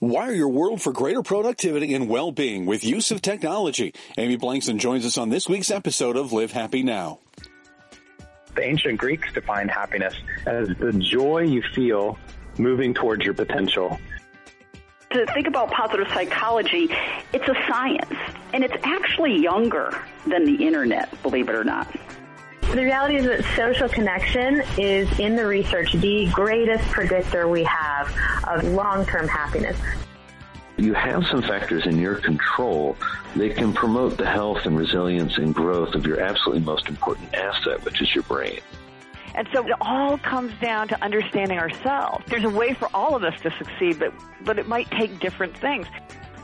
Wire 0.00 0.30
your 0.32 0.48
world 0.48 0.80
for 0.80 0.92
greater 0.92 1.22
productivity 1.22 1.92
and 1.92 2.08
well-being 2.08 2.66
with 2.66 2.84
use 2.84 3.10
of 3.10 3.20
technology. 3.20 3.92
Amy 4.16 4.38
Blankson 4.38 4.78
joins 4.78 5.04
us 5.04 5.18
on 5.18 5.28
this 5.28 5.48
week's 5.48 5.72
episode 5.72 6.16
of 6.16 6.32
Live 6.32 6.52
Happy 6.52 6.84
Now. 6.84 7.18
The 8.54 8.62
ancient 8.62 8.96
Greeks 8.98 9.32
defined 9.32 9.72
happiness 9.72 10.14
as 10.46 10.68
the 10.78 10.92
joy 10.92 11.40
you 11.40 11.62
feel 11.74 12.16
moving 12.58 12.94
towards 12.94 13.24
your 13.24 13.34
potential. 13.34 13.98
To 15.10 15.26
think 15.34 15.48
about 15.48 15.72
positive 15.72 16.06
psychology, 16.14 16.88
it's 17.32 17.48
a 17.48 17.56
science, 17.68 18.14
and 18.52 18.62
it's 18.62 18.76
actually 18.84 19.40
younger 19.40 20.00
than 20.28 20.44
the 20.44 20.64
internet, 20.64 21.10
believe 21.24 21.48
it 21.48 21.56
or 21.56 21.64
not. 21.64 21.92
The 22.70 22.84
reality 22.84 23.16
is 23.16 23.24
that 23.24 23.44
social 23.56 23.88
connection 23.88 24.62
is 24.76 25.18
in 25.18 25.36
the 25.36 25.46
research 25.46 25.94
the 25.94 26.28
greatest 26.32 26.84
predictor 26.90 27.48
we 27.48 27.64
have 27.64 28.14
of 28.46 28.62
long-term 28.62 29.26
happiness. 29.26 29.76
You 30.76 30.92
have 30.92 31.26
some 31.26 31.40
factors 31.40 31.86
in 31.86 31.98
your 31.98 32.16
control 32.16 32.96
that 33.36 33.56
can 33.56 33.72
promote 33.72 34.18
the 34.18 34.26
health 34.26 34.66
and 34.66 34.78
resilience 34.78 35.38
and 35.38 35.54
growth 35.54 35.94
of 35.94 36.06
your 36.06 36.20
absolutely 36.20 36.62
most 36.62 36.88
important 36.88 37.34
asset, 37.34 37.82
which 37.86 38.02
is 38.02 38.14
your 38.14 38.22
brain. 38.24 38.60
And 39.34 39.48
so 39.52 39.66
it 39.66 39.72
all 39.80 40.18
comes 40.18 40.52
down 40.60 40.88
to 40.88 41.02
understanding 41.02 41.58
ourselves. 41.58 42.24
There's 42.28 42.44
a 42.44 42.50
way 42.50 42.74
for 42.74 42.88
all 42.92 43.16
of 43.16 43.24
us 43.24 43.40
to 43.40 43.50
succeed, 43.56 43.98
but, 43.98 44.12
but 44.44 44.58
it 44.58 44.68
might 44.68 44.90
take 44.90 45.18
different 45.20 45.56
things. 45.56 45.86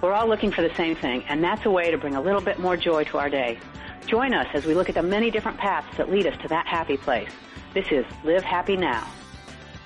We're 0.01 0.13
all 0.13 0.27
looking 0.27 0.51
for 0.51 0.63
the 0.63 0.75
same 0.75 0.97
thing, 0.97 1.23
and 1.29 1.45
that's 1.45 1.67
a 1.67 1.71
way 1.71 1.91
to 1.91 1.99
bring 1.99 2.15
a 2.17 2.21
little 2.21 2.41
bit 2.41 2.59
more 2.59 2.77
joy 2.79 3.05
to 3.05 3.19
our 3.19 3.29
day. 3.29 3.59
Join 4.07 4.35
us 4.35 4.47
as 4.53 4.67
we 4.67 4.75
look 4.75 4.89
at 4.89 4.95
the 4.95 5.03
many 5.03 5.31
different 5.31 5.57
paths 5.57 5.97
that 5.97 6.11
lead 6.11 6.27
us 6.27 6.37
to 6.43 6.49
that 6.49 6.67
happy 6.67 6.97
place. 6.97 7.31
This 7.73 7.91
is 7.91 8.05
Live 8.23 8.45
Happy 8.45 8.77
Now. 8.77 9.09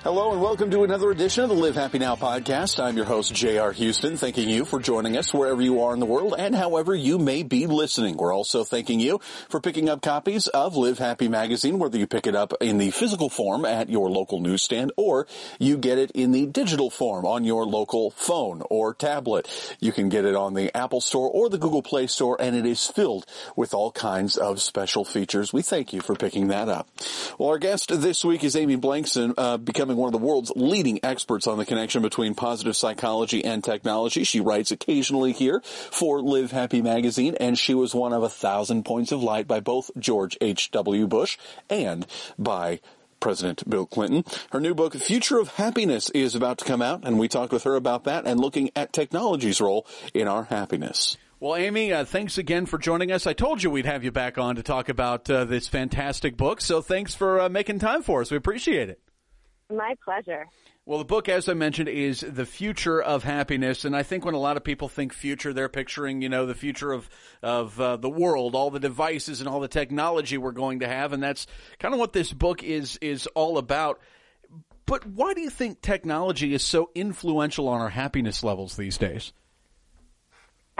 Hello 0.01 0.31
and 0.31 0.41
welcome 0.41 0.71
to 0.71 0.85
another 0.85 1.11
edition 1.11 1.43
of 1.43 1.49
the 1.49 1.55
Live 1.55 1.75
Happy 1.75 1.99
Now 1.99 2.15
podcast. 2.15 2.81
I'm 2.81 2.95
your 2.95 3.05
host, 3.05 3.35
J.R. 3.35 3.73
Houston, 3.73 4.15
thanking 4.15 4.47
you 4.47 4.63
for 4.63 4.79
joining 4.79 5.17
us 5.17 5.33
wherever 5.33 5.61
you 5.61 5.81
are 5.83 5.93
in 5.93 5.99
the 5.99 6.05
world 6.05 6.35
and 6.39 6.55
however 6.55 6.95
you 6.95 7.19
may 7.19 7.43
be 7.43 7.67
listening. 7.67 8.15
We're 8.15 8.33
also 8.33 8.63
thanking 8.63 9.01
you 9.01 9.19
for 9.49 9.59
picking 9.59 9.89
up 9.89 10.01
copies 10.01 10.47
of 10.47 10.77
Live 10.77 10.99
Happy 10.99 11.27
magazine, 11.27 11.79
whether 11.79 11.97
you 11.97 12.07
pick 12.07 12.27
it 12.27 12.35
up 12.35 12.53
in 12.61 12.77
the 12.77 12.91
physical 12.91 13.29
form 13.29 13.65
at 13.65 13.89
your 13.89 14.09
local 14.09 14.39
newsstand 14.39 14.93
or 14.95 15.27
you 15.59 15.77
get 15.77 15.97
it 15.97 16.11
in 16.11 16.31
the 16.31 16.45
digital 16.45 16.89
form 16.89 17.25
on 17.25 17.43
your 17.43 17.65
local 17.65 18.11
phone 18.11 18.63
or 18.69 18.93
tablet. 18.93 19.49
You 19.81 19.91
can 19.91 20.07
get 20.07 20.23
it 20.23 20.33
on 20.33 20.53
the 20.53 20.75
Apple 20.77 21.01
Store 21.01 21.29
or 21.29 21.49
the 21.49 21.57
Google 21.57 21.83
Play 21.83 22.07
Store 22.07 22.37
and 22.39 22.55
it 22.55 22.65
is 22.65 22.87
filled 22.87 23.25
with 23.57 23.73
all 23.73 23.91
kinds 23.91 24.37
of 24.37 24.61
special 24.61 25.03
features. 25.03 25.51
We 25.51 25.61
thank 25.61 25.91
you 25.91 25.99
for 25.99 26.15
picking 26.15 26.47
that 26.47 26.69
up. 26.69 26.87
Well, 27.37 27.49
our 27.49 27.57
guest 27.57 27.91
this 28.01 28.23
week 28.23 28.45
is 28.45 28.55
Amy 28.55 28.77
Blankson, 28.77 29.33
uh, 29.37 29.57
one 29.97 30.13
of 30.13 30.19
the 30.19 30.25
world's 30.25 30.51
leading 30.55 30.99
experts 31.03 31.47
on 31.47 31.57
the 31.57 31.65
connection 31.65 32.01
between 32.01 32.35
positive 32.35 32.75
psychology 32.75 33.43
and 33.43 33.63
technology. 33.63 34.23
She 34.23 34.39
writes 34.39 34.71
occasionally 34.71 35.31
here 35.31 35.61
for 35.63 36.21
Live 36.21 36.51
Happy 36.51 36.81
magazine, 36.81 37.35
and 37.39 37.57
she 37.57 37.73
was 37.73 37.95
one 37.95 38.13
of 38.13 38.23
a 38.23 38.29
thousand 38.29 38.83
points 38.83 39.11
of 39.11 39.23
light 39.23 39.47
by 39.47 39.59
both 39.59 39.91
George 39.97 40.37
H.W. 40.41 41.07
Bush 41.07 41.37
and 41.69 42.05
by 42.37 42.79
President 43.19 43.69
Bill 43.69 43.85
Clinton. 43.85 44.23
Her 44.51 44.59
new 44.59 44.73
book, 44.73 44.93
Future 44.95 45.39
of 45.39 45.55
Happiness, 45.55 46.09
is 46.11 46.35
about 46.35 46.57
to 46.59 46.65
come 46.65 46.81
out, 46.81 47.01
and 47.03 47.19
we 47.19 47.27
talked 47.27 47.51
with 47.51 47.63
her 47.63 47.75
about 47.75 48.05
that 48.05 48.25
and 48.25 48.39
looking 48.39 48.71
at 48.75 48.93
technology's 48.93 49.61
role 49.61 49.85
in 50.13 50.27
our 50.27 50.43
happiness. 50.45 51.17
Well, 51.41 51.55
Amy, 51.55 51.93
uh, 51.93 52.03
thanks 52.03 52.37
again 52.37 52.65
for 52.65 52.77
joining 52.77 53.13
us. 53.13 53.25
I 53.25 53.31
told 53.31 53.63
you 53.63 53.69
we'd 53.69 53.85
have 53.85 54.03
you 54.03 54.11
back 54.11 54.37
on 54.37 54.57
to 54.57 54.63
talk 54.63 54.89
about 54.89 55.29
uh, 55.29 55.45
this 55.45 55.69
fantastic 55.69 56.35
book, 56.35 56.59
so 56.59 56.81
thanks 56.81 57.15
for 57.15 57.39
uh, 57.39 57.49
making 57.49 57.79
time 57.79 58.03
for 58.03 58.21
us. 58.21 58.29
We 58.29 58.35
appreciate 58.35 58.89
it. 58.89 58.99
My 59.71 59.95
pleasure. 60.03 60.47
Well, 60.85 60.97
the 60.97 61.05
book, 61.05 61.29
as 61.29 61.47
I 61.47 61.53
mentioned, 61.53 61.89
is 61.89 62.21
The 62.21 62.45
Future 62.45 62.99
of 62.99 63.23
Happiness. 63.23 63.85
And 63.85 63.95
I 63.95 64.01
think 64.01 64.25
when 64.25 64.33
a 64.33 64.39
lot 64.39 64.57
of 64.57 64.63
people 64.63 64.89
think 64.89 65.13
future, 65.13 65.53
they're 65.53 65.69
picturing, 65.69 66.23
you 66.23 66.29
know, 66.29 66.47
the 66.47 66.55
future 66.55 66.91
of, 66.91 67.07
of 67.43 67.79
uh, 67.79 67.97
the 67.97 68.09
world, 68.09 68.55
all 68.55 68.71
the 68.71 68.79
devices 68.79 69.39
and 69.39 69.47
all 69.47 69.59
the 69.59 69.67
technology 69.67 70.39
we're 70.39 70.51
going 70.51 70.79
to 70.79 70.87
have. 70.87 71.13
And 71.13 71.21
that's 71.21 71.45
kind 71.77 71.93
of 71.93 71.99
what 71.99 72.13
this 72.13 72.33
book 72.33 72.63
is, 72.63 72.97
is 73.01 73.27
all 73.35 73.59
about. 73.59 73.99
But 74.87 75.05
why 75.05 75.35
do 75.35 75.41
you 75.41 75.51
think 75.51 75.81
technology 75.81 76.55
is 76.55 76.63
so 76.63 76.89
influential 76.95 77.67
on 77.67 77.79
our 77.79 77.89
happiness 77.89 78.43
levels 78.43 78.75
these 78.75 78.97
days? 78.97 79.33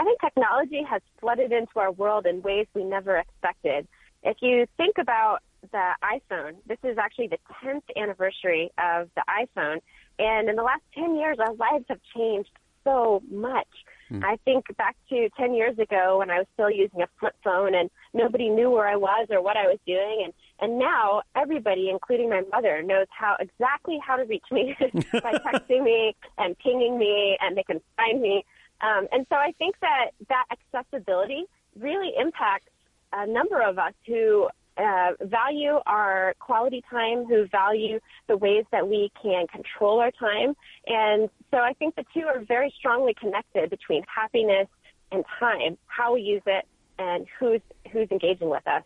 I 0.00 0.02
think 0.02 0.20
technology 0.20 0.82
has 0.90 1.02
flooded 1.20 1.52
into 1.52 1.78
our 1.78 1.92
world 1.92 2.26
in 2.26 2.42
ways 2.42 2.66
we 2.74 2.82
never 2.82 3.18
expected. 3.18 3.86
If 4.24 4.38
you 4.40 4.66
think 4.76 4.96
about 4.98 5.42
the 5.72 5.94
iPhone. 6.02 6.56
This 6.66 6.78
is 6.84 6.98
actually 6.98 7.28
the 7.28 7.38
10th 7.64 7.82
anniversary 7.96 8.70
of 8.78 9.08
the 9.14 9.22
iPhone. 9.28 9.80
And 10.18 10.48
in 10.48 10.56
the 10.56 10.62
last 10.62 10.82
10 10.94 11.16
years, 11.16 11.38
our 11.38 11.54
lives 11.54 11.84
have 11.88 12.00
changed 12.14 12.50
so 12.84 13.22
much. 13.30 13.68
Mm. 14.10 14.24
I 14.24 14.36
think 14.44 14.64
back 14.76 14.96
to 15.10 15.28
10 15.36 15.54
years 15.54 15.78
ago 15.78 16.18
when 16.18 16.30
I 16.30 16.38
was 16.38 16.46
still 16.54 16.70
using 16.70 17.02
a 17.02 17.06
flip 17.18 17.34
phone 17.44 17.74
and 17.74 17.90
nobody 18.12 18.48
knew 18.48 18.70
where 18.70 18.88
I 18.88 18.96
was 18.96 19.28
or 19.30 19.42
what 19.42 19.56
I 19.56 19.66
was 19.66 19.78
doing. 19.86 20.22
And, 20.24 20.32
and 20.60 20.78
now 20.78 21.22
everybody, 21.36 21.90
including 21.90 22.28
my 22.28 22.42
mother, 22.50 22.82
knows 22.82 23.06
how 23.10 23.36
exactly 23.38 23.98
how 24.04 24.16
to 24.16 24.24
reach 24.24 24.44
me 24.50 24.76
by 25.12 25.32
texting 25.32 25.84
me 25.84 26.16
and 26.38 26.58
pinging 26.58 26.98
me 26.98 27.38
and 27.40 27.56
they 27.56 27.62
can 27.62 27.80
find 27.96 28.20
me. 28.20 28.44
Um, 28.80 29.06
and 29.12 29.26
so 29.28 29.36
I 29.36 29.52
think 29.58 29.76
that 29.80 30.10
that 30.28 30.44
accessibility 30.50 31.44
really 31.78 32.12
impacts 32.18 32.70
a 33.12 33.26
number 33.26 33.60
of 33.60 33.78
us 33.78 33.92
who 34.06 34.48
uh, 34.76 35.12
value 35.20 35.78
our 35.86 36.34
quality 36.38 36.82
time, 36.90 37.24
who 37.26 37.46
value 37.48 38.00
the 38.28 38.36
ways 38.36 38.64
that 38.72 38.88
we 38.88 39.10
can 39.22 39.46
control 39.46 40.00
our 40.00 40.10
time. 40.12 40.54
And 40.86 41.28
so 41.50 41.58
I 41.58 41.72
think 41.74 41.96
the 41.96 42.04
two 42.14 42.26
are 42.26 42.40
very 42.40 42.72
strongly 42.78 43.14
connected 43.14 43.70
between 43.70 44.02
happiness 44.12 44.68
and 45.12 45.24
time, 45.38 45.76
how 45.86 46.14
we 46.14 46.22
use 46.22 46.42
it, 46.46 46.66
and 46.98 47.26
who's, 47.38 47.60
who's 47.92 48.10
engaging 48.10 48.48
with 48.48 48.66
us. 48.66 48.84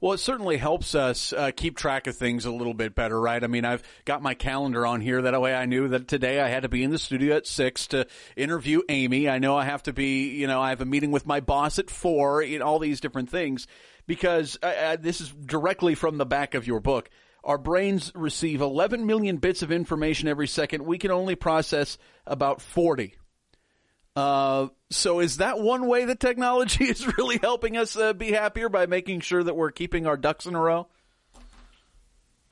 Well, 0.00 0.12
it 0.12 0.18
certainly 0.18 0.56
helps 0.56 0.94
us 0.94 1.32
uh, 1.32 1.50
keep 1.54 1.76
track 1.76 2.06
of 2.06 2.16
things 2.16 2.44
a 2.44 2.50
little 2.50 2.74
bit 2.74 2.94
better, 2.94 3.20
right? 3.20 3.42
I 3.42 3.46
mean, 3.46 3.64
I've 3.64 3.82
got 4.04 4.22
my 4.22 4.34
calendar 4.34 4.86
on 4.86 5.00
here. 5.00 5.22
That 5.22 5.40
way 5.40 5.54
I 5.54 5.66
knew 5.66 5.88
that 5.88 6.08
today 6.08 6.40
I 6.40 6.48
had 6.48 6.62
to 6.62 6.68
be 6.68 6.82
in 6.82 6.90
the 6.90 6.98
studio 6.98 7.36
at 7.36 7.46
six 7.46 7.86
to 7.88 8.06
interview 8.36 8.82
Amy. 8.88 9.28
I 9.28 9.38
know 9.38 9.56
I 9.56 9.64
have 9.64 9.82
to 9.84 9.92
be, 9.92 10.30
you 10.30 10.46
know, 10.46 10.60
I 10.60 10.70
have 10.70 10.80
a 10.80 10.86
meeting 10.86 11.12
with 11.12 11.26
my 11.26 11.40
boss 11.40 11.78
at 11.78 11.90
four, 11.90 12.42
you 12.42 12.58
know, 12.58 12.64
all 12.64 12.78
these 12.78 13.00
different 13.00 13.30
things 13.30 13.66
because 14.06 14.58
uh, 14.62 14.66
uh, 14.66 14.96
this 15.00 15.20
is 15.20 15.30
directly 15.30 15.94
from 15.94 16.18
the 16.18 16.26
back 16.26 16.54
of 16.54 16.66
your 16.66 16.80
book. 16.80 17.10
Our 17.42 17.58
brains 17.58 18.12
receive 18.14 18.60
11 18.60 19.06
million 19.06 19.38
bits 19.38 19.62
of 19.62 19.72
information 19.72 20.28
every 20.28 20.48
second. 20.48 20.84
We 20.84 20.98
can 20.98 21.10
only 21.10 21.36
process 21.36 21.96
about 22.26 22.60
40. 22.60 23.14
Uh, 24.14 24.68
so 24.90 25.20
is 25.20 25.38
that 25.38 25.60
one 25.60 25.86
way 25.86 26.04
that 26.04 26.20
technology 26.20 26.84
is 26.88 27.06
really 27.16 27.38
helping 27.38 27.76
us 27.76 27.96
uh, 27.96 28.12
be 28.12 28.32
happier 28.32 28.68
by 28.68 28.86
making 28.86 29.20
sure 29.20 29.42
that 29.42 29.56
we're 29.56 29.70
keeping 29.70 30.06
our 30.06 30.16
ducks 30.16 30.46
in 30.46 30.54
a 30.54 30.60
row? 30.60 30.88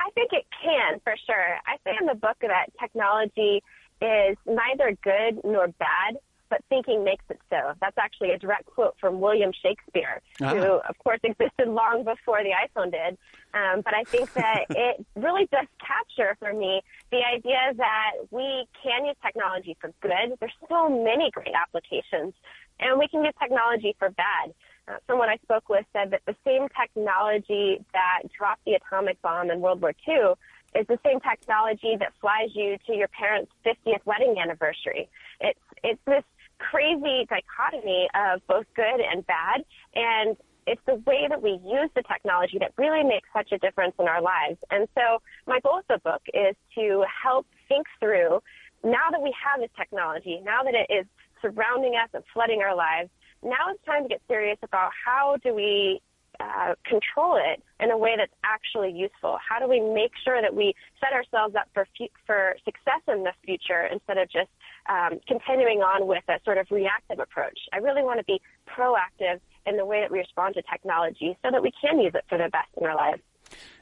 I 0.01 0.11
think 0.15 0.31
it 0.33 0.47
can 0.63 1.01
for 1.05 1.15
sure. 1.27 1.59
I 1.67 1.77
say 1.85 1.97
in 2.01 2.07
the 2.07 2.15
book 2.15 2.37
that 2.41 2.71
technology 2.81 3.63
is 4.01 4.37
neither 4.47 4.97
good 5.03 5.41
nor 5.45 5.69
bad 5.69 6.19
but 6.51 6.63
thinking 6.69 7.05
makes 7.05 7.25
it 7.29 7.39
so. 7.51 7.75
That's 7.81 7.99
actually 7.99 8.31
a 8.31 8.39
direct 8.39 8.67
quote 8.67 8.95
from 9.01 9.21
William 9.21 9.53
Shakespeare, 9.63 10.21
ah. 10.43 10.55
who, 10.55 10.63
of 10.63 10.99
course, 10.99 11.21
existed 11.23 11.69
long 11.69 12.05
before 12.05 12.43
the 12.43 12.51
iPhone 12.51 12.91
did. 12.91 13.19
Um, 13.55 13.83
but 13.83 13.95
I 13.95 14.05
think 14.05 14.33
that 14.35 14.67
it 14.71 15.05
really 15.17 15.49
does 15.51 15.67
capture 15.81 16.37
for 16.39 16.53
me 16.53 16.83
the 17.11 17.21
idea 17.25 17.75
that 17.77 18.13
we 18.31 18.67
can 18.83 19.07
use 19.07 19.17
technology 19.25 19.77
for 19.81 19.93
good. 20.01 20.37
There's 20.41 20.53
so 20.69 20.89
many 20.89 21.31
great 21.31 21.55
applications, 21.55 22.35
and 22.81 22.99
we 22.99 23.09
can 23.09 23.25
use 23.25 23.35
technology 23.41 23.95
for 23.99 24.11
bad. 24.11 24.55
Uh, 24.89 24.97
someone 25.07 25.29
I 25.29 25.37
spoke 25.43 25.69
with 25.69 25.85
said 25.93 26.13
that 26.13 26.23
the 26.27 26.37
same 26.47 26.67
technology 26.69 27.85
that 27.93 28.23
dropped 28.37 28.65
the 28.65 28.73
atomic 28.73 29.21
bomb 29.21 29.51
in 29.51 29.61
World 29.61 29.83
War 29.83 29.93
II 30.09 30.33
is 30.75 30.87
the 30.87 30.99
same 31.05 31.21
technology 31.21 31.97
that 31.99 32.13
flies 32.21 32.51
you 32.55 32.77
to 32.87 32.95
your 32.95 33.09
parents' 33.09 33.51
50th 33.67 34.05
wedding 34.05 34.37
anniversary. 34.41 35.09
It's 35.41 35.61
it's 35.83 36.01
this 36.07 36.25
crazy 36.59 37.27
dichotomy 37.29 38.09
of 38.15 38.41
both 38.47 38.67
good 38.75 39.01
and 39.01 39.27
bad. 39.27 39.65
And 39.95 40.37
it's 40.67 40.83
the 40.87 40.97
way 41.07 41.27
that 41.29 41.43
we 41.43 41.53
use 41.65 41.91
the 41.95 42.03
technology 42.03 42.59
that 42.61 42.73
really 42.77 43.03
makes 43.03 43.29
such 43.35 43.53
a 43.53 43.59
difference 43.59 43.95
in 43.99 44.07
our 44.07 44.21
lives. 44.21 44.59
And 44.71 44.87
so 44.95 45.23
my 45.47 45.61
goal 45.61 45.79
of 45.79 45.85
the 45.89 45.99
book 46.05 46.23
is 46.35 46.55
to 46.75 47.05
help 47.09 47.47
think 47.69 47.87
through 47.99 48.41
now 48.85 49.11
that 49.11 49.23
we 49.23 49.35
have 49.43 49.61
this 49.61 49.71
technology, 49.77 50.41
now 50.45 50.63
that 50.63 50.75
it 50.75 50.93
is 50.93 51.07
surrounding 51.43 51.95
us 51.95 52.11
and 52.13 52.23
flooding 52.33 52.61
our 52.63 52.77
lives, 52.77 53.11
now 53.43 53.71
it's 53.71 53.85
time 53.85 54.03
to 54.03 54.09
get 54.09 54.21
serious 54.29 54.59
about 54.63 54.91
how 55.05 55.37
do 55.43 55.55
we 55.55 56.01
uh, 56.41 56.75
control 56.85 57.37
it 57.37 57.63
in 57.81 57.91
a 57.91 57.99
way 57.99 58.15
that's 58.17 58.33
actually 58.45 58.93
useful? 58.93 59.39
How 59.47 59.59
do 59.59 59.69
we 59.69 59.81
make 59.81 60.13
sure 60.25 60.41
that 60.41 60.55
we 60.55 60.75
set 61.01 61.13
ourselves 61.13 61.55
up 61.55 61.69
for 61.75 61.87
fu- 61.97 62.15
for 62.27 62.57
success 62.65 63.03
in 63.09 63.25
the 63.25 63.33
future 63.45 63.89
instead 63.91 64.19
of 64.19 64.31
just 64.31 64.51
um, 64.89 65.21
continuing 65.27 65.81
on 65.81 66.07
with 66.07 66.25
a 66.29 66.39
sort 66.45 66.59
of 66.59 66.67
reactive 66.71 67.19
approach? 67.19 67.59
I 67.73 67.79
really 67.79 68.03
want 68.03 68.19
to 68.19 68.25
be 68.25 68.41
proactive 68.67 69.41
in 69.67 69.77
the 69.77 69.85
way 69.85 70.01
that 70.01 70.11
we 70.11 70.19
respond 70.19 70.55
to 70.55 70.63
technology 70.63 71.37
so 71.43 71.51
that 71.51 71.63
we 71.63 71.73
can 71.81 71.99
use 72.01 72.13
it 72.15 72.25
for 72.29 72.39
the 72.39 72.49
best 72.51 72.69
in 72.81 72.87
our 72.87 72.97
lives. 72.97 73.21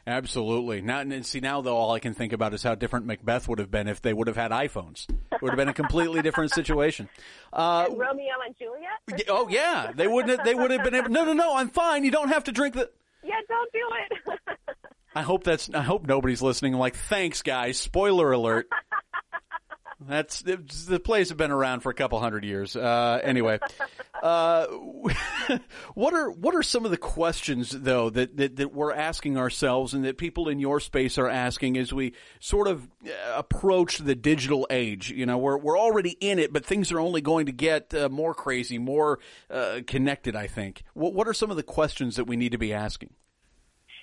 Absolutely. 0.06 0.82
Now, 0.82 1.00
and 1.00 1.26
see 1.26 1.40
now 1.40 1.60
though, 1.62 1.76
all 1.76 1.92
I 1.92 1.98
can 1.98 2.14
think 2.14 2.32
about 2.32 2.54
is 2.54 2.62
how 2.62 2.76
different 2.76 3.06
Macbeth 3.06 3.48
would 3.48 3.58
have 3.58 3.70
been 3.70 3.88
if 3.88 4.00
they 4.00 4.12
would 4.12 4.28
have 4.28 4.36
had 4.36 4.52
iPhones. 4.52 5.08
It 5.32 5.42
would 5.42 5.50
have 5.50 5.56
been 5.56 5.68
a 5.68 5.74
completely 5.74 6.22
different 6.22 6.52
situation. 6.52 7.08
Uh, 7.52 7.86
and 7.88 7.98
Romeo 7.98 8.34
and 8.44 8.54
Juliet. 8.58 9.28
Oh 9.30 9.48
yeah, 9.48 9.90
they 9.94 10.06
wouldn't. 10.06 10.36
Have, 10.36 10.44
they 10.44 10.54
would 10.54 10.70
have 10.70 10.84
been 10.84 10.94
able. 10.94 11.08
No, 11.08 11.24
no, 11.24 11.32
no. 11.32 11.56
I'm 11.56 11.70
fine. 11.70 12.04
You 12.04 12.10
don't 12.10 12.28
have 12.28 12.44
to 12.44 12.52
drink 12.52 12.74
the. 12.74 12.90
Yeah, 13.24 13.34
don't 13.48 13.72
do 13.72 13.78
it. 14.36 14.58
I 15.14 15.22
hope 15.22 15.42
that's. 15.42 15.70
I 15.72 15.80
hope 15.80 16.06
nobody's 16.06 16.42
listening. 16.42 16.74
Like, 16.74 16.96
thanks, 16.96 17.40
guys. 17.40 17.78
Spoiler 17.78 18.30
alert. 18.30 18.68
That's 19.98 20.42
the 20.42 21.00
plays 21.00 21.30
have 21.30 21.38
been 21.38 21.50
around 21.50 21.80
for 21.80 21.88
a 21.88 21.94
couple 21.94 22.20
hundred 22.20 22.44
years. 22.44 22.76
Uh, 22.76 23.18
anyway, 23.22 23.58
uh, 24.22 24.66
what 25.94 26.12
are 26.12 26.30
what 26.30 26.54
are 26.54 26.62
some 26.62 26.84
of 26.84 26.90
the 26.90 26.98
questions 26.98 27.70
though 27.70 28.10
that, 28.10 28.36
that 28.36 28.56
that 28.56 28.74
we're 28.74 28.92
asking 28.92 29.38
ourselves 29.38 29.94
and 29.94 30.04
that 30.04 30.18
people 30.18 30.50
in 30.50 30.60
your 30.60 30.80
space 30.80 31.16
are 31.16 31.28
asking 31.28 31.78
as 31.78 31.94
we 31.94 32.12
sort 32.40 32.68
of 32.68 32.86
uh, 33.06 33.10
approach 33.36 33.98
the 33.98 34.14
digital 34.14 34.66
age? 34.68 35.10
You 35.10 35.24
know, 35.24 35.38
we're 35.38 35.56
we're 35.56 35.78
already 35.78 36.16
in 36.20 36.38
it, 36.38 36.52
but 36.52 36.66
things 36.66 36.92
are 36.92 37.00
only 37.00 37.22
going 37.22 37.46
to 37.46 37.52
get 37.52 37.94
uh, 37.94 38.10
more 38.10 38.34
crazy, 38.34 38.76
more 38.76 39.18
uh, 39.50 39.80
connected. 39.86 40.36
I 40.36 40.46
think. 40.46 40.82
What 40.92 41.14
what 41.14 41.26
are 41.26 41.34
some 41.34 41.50
of 41.50 41.56
the 41.56 41.62
questions 41.62 42.16
that 42.16 42.24
we 42.24 42.36
need 42.36 42.52
to 42.52 42.58
be 42.58 42.74
asking? 42.74 43.14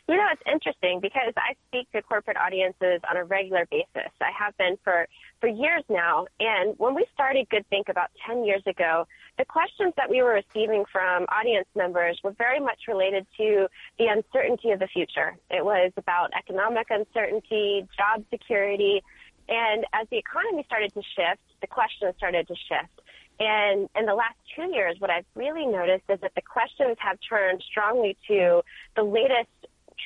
You 0.07 0.17
know, 0.17 0.27
it's 0.33 0.41
interesting 0.51 0.99
because 0.99 1.31
I 1.37 1.55
speak 1.69 1.89
to 1.93 2.01
corporate 2.01 2.35
audiences 2.35 2.99
on 3.09 3.15
a 3.15 3.23
regular 3.23 3.65
basis. 3.71 4.11
I 4.19 4.31
have 4.37 4.55
been 4.57 4.77
for, 4.83 5.07
for 5.43 5.49
years 5.49 5.83
now. 5.89 6.25
And 6.39 6.73
when 6.77 6.95
we 6.95 7.05
started 7.13 7.49
Good 7.49 7.67
Think 7.69 7.89
about 7.89 8.11
10 8.25 8.45
years 8.45 8.63
ago, 8.65 9.05
the 9.37 9.43
questions 9.43 9.91
that 9.97 10.09
we 10.09 10.21
were 10.21 10.39
receiving 10.41 10.85
from 10.89 11.25
audience 11.27 11.67
members 11.75 12.17
were 12.23 12.31
very 12.31 12.61
much 12.61 12.83
related 12.87 13.27
to 13.35 13.67
the 13.99 14.05
uncertainty 14.05 14.71
of 14.71 14.79
the 14.79 14.87
future. 14.87 15.35
It 15.49 15.65
was 15.65 15.91
about 15.97 16.29
economic 16.33 16.87
uncertainty, 16.89 17.85
job 17.97 18.23
security. 18.29 19.03
And 19.49 19.83
as 19.91 20.07
the 20.09 20.17
economy 20.17 20.63
started 20.65 20.93
to 20.93 21.01
shift, 21.01 21.41
the 21.59 21.67
questions 21.67 22.13
started 22.15 22.47
to 22.47 22.55
shift. 22.55 23.01
And 23.37 23.89
in 23.99 24.05
the 24.05 24.15
last 24.15 24.37
two 24.55 24.71
years, 24.73 24.95
what 24.99 25.09
I've 25.09 25.25
really 25.35 25.65
noticed 25.65 26.05
is 26.07 26.21
that 26.21 26.35
the 26.35 26.41
questions 26.41 26.95
have 26.99 27.17
turned 27.27 27.61
strongly 27.69 28.15
to 28.29 28.61
the 28.95 29.03
latest 29.03 29.49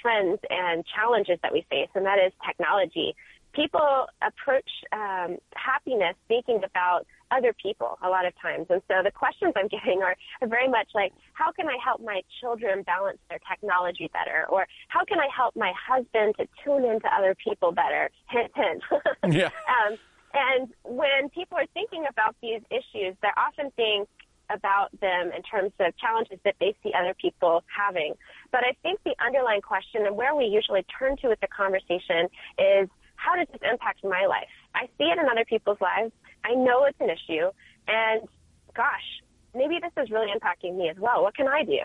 trends 0.02 0.40
and 0.50 0.84
challenges 0.86 1.38
that 1.44 1.54
we 1.54 1.66
face, 1.70 1.90
and 1.96 2.06
that 2.06 2.18
is 2.26 2.32
technology. 2.46 3.16
People 3.58 4.06
approach 4.22 4.70
um, 4.94 5.38
happiness 5.56 6.16
thinking 6.28 6.62
about 6.64 7.08
other 7.32 7.54
people 7.54 7.98
a 8.04 8.08
lot 8.08 8.26
of 8.26 8.34
times. 8.40 8.68
And 8.70 8.82
so 8.88 9.02
the 9.04 9.12
questions 9.12 9.54
I'm 9.58 9.68
getting 9.76 10.02
are, 10.04 10.16
are 10.42 10.48
very 10.48 10.70
much 10.70 10.90
like, 10.94 11.12
how 11.34 11.52
can 11.52 11.68
I 11.68 11.78
help 11.84 12.02
my 12.02 12.22
children 12.40 12.84
balance 12.84 13.18
their 13.30 13.40
technology 13.50 14.10
better? 14.14 14.46
Or 14.50 14.68
how 14.90 15.04
can 15.06 15.20
I 15.20 15.28
help 15.36 15.56
my 15.56 15.74
husband 15.76 16.36
to 16.38 16.48
tune 16.64 16.86
into 16.86 17.08
other 17.08 17.36
people 17.44 17.72
better? 17.72 18.10
Hint, 18.30 18.52
hint. 18.56 18.84
yeah. 19.34 19.50
um, 19.68 19.98
and 20.34 20.70
when 20.84 21.30
people 21.30 21.58
are 21.58 21.66
thinking 21.74 22.06
about 22.10 22.36
these 22.42 22.62
issues, 22.70 23.16
they're 23.22 23.38
often 23.38 23.72
think 23.76 24.08
about 24.50 24.90
them 25.02 25.32
in 25.36 25.42
terms 25.44 25.72
of 25.80 25.98
challenges 25.98 26.40
that 26.46 26.56
they 26.60 26.76
see 26.84 26.92
other 26.98 27.14
people 27.20 27.64
having. 27.68 28.14
But 28.52 28.62
I 28.64 28.76
think 28.82 29.00
the 29.04 29.16
underlying 29.24 29.62
question 29.62 30.06
and 30.06 30.16
where 30.16 30.36
we 30.36 30.46
usually 30.46 30.86
turn 30.98 31.18
to 31.18 31.30
with 31.30 31.40
the 31.42 31.48
conversation 31.48 32.28
is 32.58 32.88
how 33.18 33.36
does 33.36 33.48
this 33.52 33.62
impact 33.70 34.04
my 34.04 34.26
life? 34.26 34.48
I 34.74 34.86
see 34.98 35.06
it 35.06 35.18
in 35.18 35.26
other 35.30 35.46
people's 35.46 35.82
lives. 35.82 36.14
I 36.44 36.54
know 36.54 36.86
it's 36.86 37.00
an 37.02 37.10
issue. 37.10 37.52
And 37.88 38.28
gosh, 38.74 39.22
maybe 39.54 39.80
this 39.82 39.92
is 40.02 40.10
really 40.10 40.32
impacting 40.32 40.78
me 40.78 40.90
as 40.90 40.98
well. 40.98 41.24
What 41.24 41.36
can 41.36 41.48
I 41.48 41.64
do? 41.64 41.80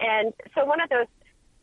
And 0.00 0.32
so 0.54 0.64
one 0.64 0.80
of 0.80 0.88
those 0.88 1.06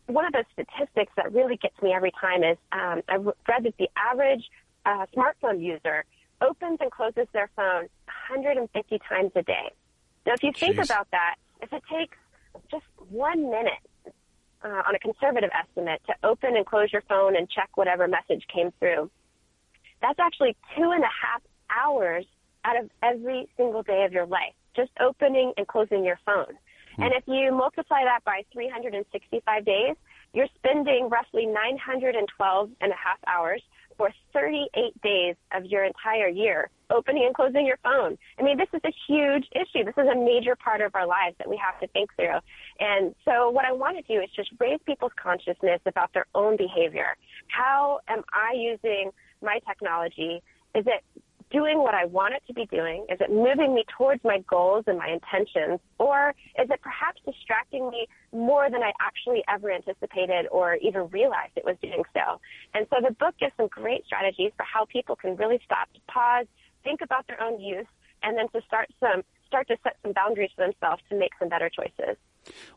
one 0.08 0.26
of 0.26 0.34
those 0.34 0.46
statistics 0.54 1.12
that 1.18 1.34
really 1.34 1.58
gets 1.58 1.76
me 1.82 1.92
every 1.92 2.12
time 2.22 2.44
is 2.44 2.58
um, 2.72 3.02
I 3.10 3.16
read 3.16 3.64
that 3.64 3.74
the 3.80 3.90
average 3.98 4.44
uh, 4.86 5.08
smartphone 5.16 5.64
user 5.64 6.06
opens 6.42 6.78
and 6.80 6.92
closes 6.92 7.28
their 7.34 7.50
phone 7.56 7.88
150 8.30 9.00
times 9.10 9.32
a 9.36 9.42
day. 9.42 9.72
Now, 10.28 10.34
if 10.34 10.44
you 10.44 10.52
think 10.52 10.78
about 10.78 11.10
that, 11.10 11.36
if 11.62 11.74
it 11.74 11.82
takes 11.92 12.18
just 12.70 12.86
one 13.10 13.50
minute 13.50 13.82
uh, 14.66 14.82
on 14.88 14.96
a 14.96 15.00
conservative 15.00 15.52
estimate 15.54 16.02
to 16.08 16.14
open 16.28 16.58
and 16.58 16.66
close 16.66 16.92
your 16.92 17.04
phone 17.08 17.36
and 17.36 17.50
check 17.50 17.70
whatever 17.76 18.08
message 18.08 18.44
came 18.54 18.72
through, 18.80 19.10
that's 20.02 20.20
actually 20.20 20.56
two 20.76 20.92
and 20.92 21.04
a 21.04 21.14
half 21.22 21.42
hours 21.70 22.26
out 22.66 22.78
of 22.78 22.90
every 23.04 23.48
single 23.58 23.84
day 23.84 24.04
of 24.06 24.12
your 24.12 24.26
life, 24.26 24.54
just 24.76 24.92
opening 25.00 25.54
and 25.58 25.68
closing 25.68 26.04
your 26.04 26.20
phone. 26.26 26.58
Hmm. 26.96 27.04
And 27.04 27.14
if 27.14 27.24
you 27.28 27.52
multiply 27.52 28.04
that 28.04 28.24
by 28.26 28.42
365 28.52 29.66
days, 29.66 29.96
you're 30.34 30.48
spending 30.56 31.10
roughly 31.10 31.46
912 31.46 32.70
and 32.82 32.92
a 32.92 32.96
half 32.96 33.20
hours 33.28 33.62
for 33.98 34.12
38 34.34 35.02
days 35.02 35.36
of 35.54 35.66
your 35.66 35.84
entire 35.84 36.28
year, 36.28 36.70
opening 36.90 37.26
and 37.26 37.34
closing 37.34 37.66
your 37.66 37.78
phone. 37.84 38.18
I 38.40 38.44
mean, 38.44 38.58
this 38.58 38.68
is 38.74 38.82
a 38.84 38.94
huge 39.08 39.48
issue. 39.52 39.84
This 39.84 39.96
is 39.98 40.08
a 40.12 40.16
major 40.16 40.56
part 40.56 40.82
of 40.82 40.94
our 40.96 41.08
lives 41.08 41.36
that 41.38 41.50
we 41.50 41.58
have 41.58 41.80
to 41.80 41.88
think 41.88 42.10
through. 42.16 42.40
And 42.80 43.16
so 43.26 43.50
what 43.50 43.66
I 43.66 43.72
want 43.72 43.98
to 43.98 44.04
do 44.04 44.22
is 44.22 44.30
just 44.36 44.50
raise 44.60 44.80
people's 44.86 45.14
consciousness 45.22 45.80
about 45.86 46.14
their 46.14 46.26
own 46.36 46.58
behavior. 46.58 47.16
How 47.48 48.00
am 48.08 48.24
I 48.34 48.54
using 48.56 49.12
my 49.42 49.60
technology? 49.68 50.42
Is 50.74 50.86
it 50.88 51.04
doing 51.52 51.80
what 51.80 51.94
I 51.94 52.06
want 52.06 52.34
it 52.34 52.44
to 52.48 52.54
be 52.54 52.66
doing? 52.66 53.06
Is 53.10 53.20
it 53.22 53.30
moving 53.32 53.76
me 53.76 53.86
towards 53.98 54.24
my 54.24 54.44
goals 54.50 54.86
and 54.88 54.98
my 54.98 55.10
intentions? 55.10 55.80
Or 56.00 56.34
is 56.60 56.70
it 56.70 56.82
perhaps 56.82 57.22
distracting 57.26 57.90
me 57.90 58.08
more 58.34 58.70
than 58.70 58.82
I 58.82 58.92
actually 59.00 59.44
ever 59.48 59.72
anticipated 59.72 60.48
or 60.52 60.76
even 60.76 61.08
realized 61.10 61.54
it 61.56 61.66
was 61.66 61.78
doing 61.82 62.04
so? 62.14 62.40
And 62.74 62.88
so 62.90 62.98
the 63.02 63.14
book 63.14 63.36
gives 63.40 63.54
some 63.58 63.68
great 63.68 64.06
strategies 64.06 64.52
for 64.58 64.64
how 64.64 64.86
people 64.86 65.16
can 65.16 65.36
really 65.36 65.60
stop 65.64 65.92
to 65.94 66.00
pause, 66.08 66.48
think 66.84 67.02
about 67.02 67.28
their 67.28 67.42
own 67.42 67.60
use, 67.60 67.88
and 68.24 68.38
then 68.38 68.48
to 68.50 68.62
start 68.68 68.90
some 69.00 69.24
start 69.48 69.68
to 69.68 69.78
set 69.84 69.96
some 70.02 70.12
boundaries 70.14 70.50
for 70.56 70.66
themselves 70.66 71.02
to 71.10 71.16
make 71.16 71.32
some 71.40 71.50
better 71.50 71.70
choices. 71.70 72.18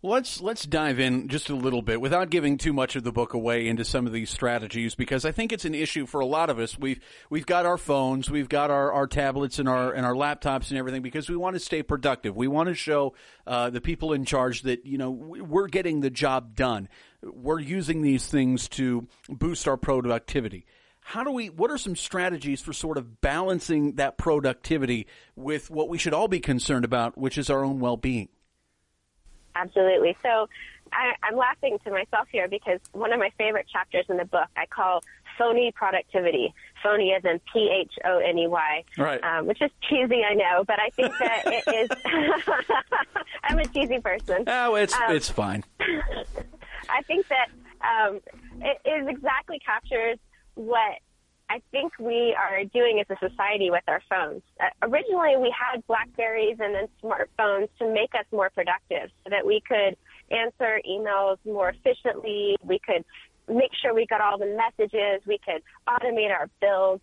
Let's 0.02 0.40
let's 0.40 0.64
dive 0.64 1.00
in 1.00 1.28
just 1.28 1.50
a 1.50 1.54
little 1.54 1.82
bit 1.82 2.00
without 2.00 2.30
giving 2.30 2.56
too 2.56 2.72
much 2.72 2.96
of 2.96 3.04
the 3.04 3.12
book 3.12 3.34
away 3.34 3.66
into 3.66 3.84
some 3.84 4.06
of 4.06 4.12
these 4.12 4.30
strategies 4.30 4.94
because 4.94 5.24
I 5.24 5.32
think 5.32 5.52
it's 5.52 5.64
an 5.64 5.74
issue 5.74 6.06
for 6.06 6.20
a 6.20 6.26
lot 6.26 6.50
of 6.50 6.58
us. 6.58 6.78
We've 6.78 7.00
we've 7.30 7.46
got 7.46 7.66
our 7.66 7.76
phones, 7.76 8.30
we've 8.30 8.48
got 8.48 8.70
our, 8.70 8.92
our 8.92 9.06
tablets 9.06 9.58
and 9.58 9.68
our 9.68 9.92
and 9.92 10.06
our 10.06 10.14
laptops 10.14 10.70
and 10.70 10.78
everything 10.78 11.02
because 11.02 11.28
we 11.28 11.36
want 11.36 11.54
to 11.54 11.60
stay 11.60 11.82
productive. 11.82 12.36
We 12.36 12.48
want 12.48 12.68
to 12.68 12.74
show 12.74 13.14
uh, 13.46 13.70
the 13.70 13.80
people 13.80 14.12
in 14.12 14.24
charge 14.24 14.62
that 14.62 14.86
you 14.86 14.98
know 14.98 15.10
we're 15.10 15.68
getting 15.68 16.00
the 16.00 16.10
job 16.10 16.54
done. 16.54 16.88
We're 17.22 17.60
using 17.60 18.02
these 18.02 18.26
things 18.26 18.68
to 18.70 19.08
boost 19.28 19.66
our 19.66 19.76
productivity 19.76 20.66
how 21.00 21.24
do 21.24 21.30
we 21.30 21.48
what 21.48 21.70
are 21.70 21.78
some 21.78 21.96
strategies 21.96 22.60
for 22.60 22.74
sort 22.74 22.98
of 22.98 23.22
balancing 23.22 23.94
that 23.94 24.18
productivity 24.18 25.06
with 25.36 25.70
what 25.70 25.88
we 25.88 25.96
should 25.96 26.12
all 26.12 26.28
be 26.28 26.38
concerned 26.38 26.84
about 26.84 27.16
which 27.16 27.38
is 27.38 27.48
our 27.48 27.64
own 27.64 27.80
well-being 27.80 28.28
Absolutely. 29.58 30.16
So 30.22 30.48
I, 30.92 31.12
I'm 31.22 31.36
laughing 31.36 31.78
to 31.84 31.90
myself 31.90 32.28
here 32.30 32.48
because 32.48 32.80
one 32.92 33.12
of 33.12 33.18
my 33.18 33.30
favorite 33.36 33.66
chapters 33.70 34.06
in 34.08 34.16
the 34.16 34.24
book 34.24 34.48
I 34.56 34.66
call 34.66 35.02
phony 35.38 35.72
productivity. 35.72 36.54
Phony 36.82 37.12
as 37.12 37.24
in 37.24 37.40
P 37.52 37.70
H 37.72 37.92
O 38.04 38.18
N 38.18 38.38
E 38.38 38.46
Y, 38.46 38.84
right? 38.98 39.22
Um, 39.22 39.46
which 39.46 39.60
is 39.62 39.70
cheesy, 39.88 40.22
I 40.28 40.34
know, 40.34 40.64
but 40.66 40.78
I 40.80 40.90
think 40.90 41.12
that 41.18 41.42
it 41.46 41.90
is. 41.90 41.90
I'm 43.44 43.58
a 43.58 43.66
cheesy 43.66 44.00
person. 44.00 44.44
Oh, 44.46 44.74
it's 44.74 44.94
um, 44.94 45.02
it's 45.08 45.28
fine. 45.30 45.64
I 45.80 47.02
think 47.06 47.26
that 47.28 47.48
um, 47.82 48.20
it 48.60 48.78
is 48.88 49.08
exactly 49.08 49.58
captures 49.58 50.18
what 50.54 50.98
I 51.50 51.62
think 51.70 51.92
we 51.98 52.36
are 52.38 52.64
doing 52.64 53.00
as 53.00 53.06
a 53.08 53.28
society 53.28 53.70
with 53.70 53.84
our 53.88 54.02
phones. 54.08 54.42
Uh, 54.60 54.66
originally, 54.82 55.36
we 55.38 55.54
had 55.56 55.86
Blackberries 55.86 56.58
and 56.60 56.74
then 56.74 56.88
smartphones 57.02 57.68
to 57.78 57.92
make 57.92 58.14
us 58.14 58.26
more 58.30 58.50
productive 58.50 59.10
so 59.24 59.30
that 59.30 59.46
we 59.46 59.62
could 59.66 59.96
answer 60.30 60.80
emails 60.88 61.38
more 61.46 61.70
efficiently. 61.70 62.56
We 62.62 62.78
could 62.78 63.04
make 63.48 63.70
sure 63.80 63.94
we 63.94 64.06
got 64.06 64.20
all 64.20 64.36
the 64.38 64.46
messages. 64.46 65.22
We 65.26 65.38
could 65.38 65.62
automate 65.88 66.30
our 66.30 66.50
bills. 66.60 67.00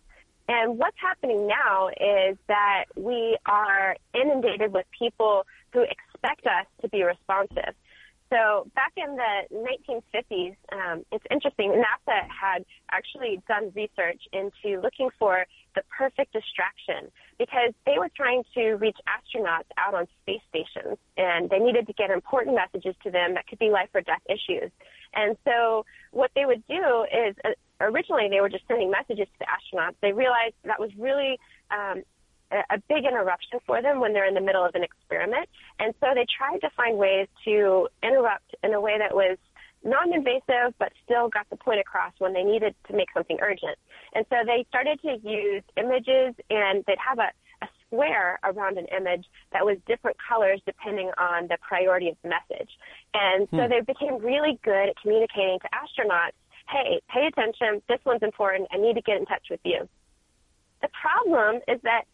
And 0.48 0.78
what's 0.78 0.96
happening 1.00 1.48
now 1.48 1.88
is 1.88 2.38
that 2.46 2.84
we 2.94 3.36
are 3.46 3.96
inundated 4.14 4.72
with 4.72 4.86
people 4.96 5.44
who 5.72 5.82
expect 5.82 6.46
us 6.46 6.66
to 6.82 6.88
be 6.88 7.02
responsive. 7.02 7.74
So 8.30 8.66
back 8.74 8.92
in 8.96 9.16
the 9.16 9.44
1950s, 9.52 10.56
um, 10.72 11.04
it's 11.12 11.24
interesting. 11.30 11.70
NASA 11.70 12.26
had 12.28 12.64
actually 12.90 13.40
done 13.46 13.70
research 13.74 14.20
into 14.32 14.80
looking 14.80 15.10
for 15.18 15.46
the 15.76 15.82
perfect 15.96 16.32
distraction 16.32 17.12
because 17.38 17.72
they 17.84 17.98
were 17.98 18.10
trying 18.16 18.42
to 18.54 18.72
reach 18.74 18.96
astronauts 19.06 19.70
out 19.78 19.94
on 19.94 20.08
space 20.22 20.40
stations, 20.48 20.98
and 21.16 21.50
they 21.50 21.58
needed 21.58 21.86
to 21.86 21.92
get 21.92 22.10
important 22.10 22.56
messages 22.56 22.96
to 23.04 23.10
them 23.10 23.34
that 23.34 23.46
could 23.46 23.60
be 23.60 23.70
life 23.70 23.90
or 23.94 24.00
death 24.00 24.22
issues. 24.28 24.72
And 25.14 25.36
so 25.44 25.84
what 26.10 26.30
they 26.34 26.46
would 26.46 26.66
do 26.66 27.06
is 27.12 27.36
uh, 27.44 27.50
originally 27.80 28.28
they 28.28 28.40
were 28.40 28.48
just 28.48 28.66
sending 28.66 28.90
messages 28.90 29.28
to 29.28 29.38
the 29.38 29.46
astronauts. 29.46 29.94
They 30.02 30.12
realized 30.12 30.54
that 30.64 30.80
was 30.80 30.90
really 30.98 31.38
um, 31.70 32.02
a 32.52 32.78
big 32.88 33.04
interruption 33.04 33.58
for 33.66 33.82
them 33.82 34.00
when 34.00 34.12
they're 34.12 34.26
in 34.26 34.34
the 34.34 34.40
middle 34.40 34.64
of 34.64 34.74
an 34.74 34.82
experiment. 34.82 35.48
And 35.78 35.94
so 36.00 36.08
they 36.14 36.26
tried 36.26 36.58
to 36.58 36.70
find 36.76 36.96
ways 36.96 37.28
to 37.44 37.88
interrupt 38.02 38.54
in 38.62 38.72
a 38.74 38.80
way 38.80 38.98
that 38.98 39.14
was 39.14 39.38
non-invasive, 39.84 40.74
but 40.78 40.92
still 41.04 41.28
got 41.28 41.48
the 41.50 41.56
point 41.56 41.80
across 41.80 42.12
when 42.18 42.32
they 42.32 42.42
needed 42.42 42.74
to 42.88 42.96
make 42.96 43.08
something 43.14 43.38
urgent. 43.40 43.78
And 44.14 44.24
so 44.30 44.36
they 44.44 44.66
started 44.68 45.00
to 45.02 45.16
use 45.22 45.62
images, 45.76 46.34
and 46.50 46.84
they'd 46.86 46.98
have 46.98 47.18
a, 47.18 47.30
a 47.62 47.68
square 47.86 48.38
around 48.42 48.78
an 48.78 48.86
image 48.96 49.26
that 49.52 49.64
was 49.64 49.78
different 49.86 50.16
colors 50.28 50.60
depending 50.66 51.10
on 51.18 51.48
the 51.48 51.56
priority 51.60 52.08
of 52.08 52.16
the 52.22 52.28
message. 52.28 52.70
And 53.14 53.48
so 53.50 53.62
hmm. 53.62 53.70
they 53.70 53.80
became 53.80 54.18
really 54.18 54.58
good 54.64 54.88
at 54.88 54.96
communicating 55.00 55.58
to 55.60 55.68
astronauts, 55.70 56.36
hey, 56.68 57.00
pay 57.08 57.26
attention, 57.26 57.80
this 57.88 58.00
one's 58.04 58.22
important, 58.22 58.68
I 58.72 58.78
need 58.78 58.94
to 58.94 59.02
get 59.02 59.18
in 59.18 59.26
touch 59.26 59.46
with 59.50 59.60
you. 59.64 59.88
The 60.82 60.88
problem 61.00 61.62
is 61.68 61.80
that 61.84 62.04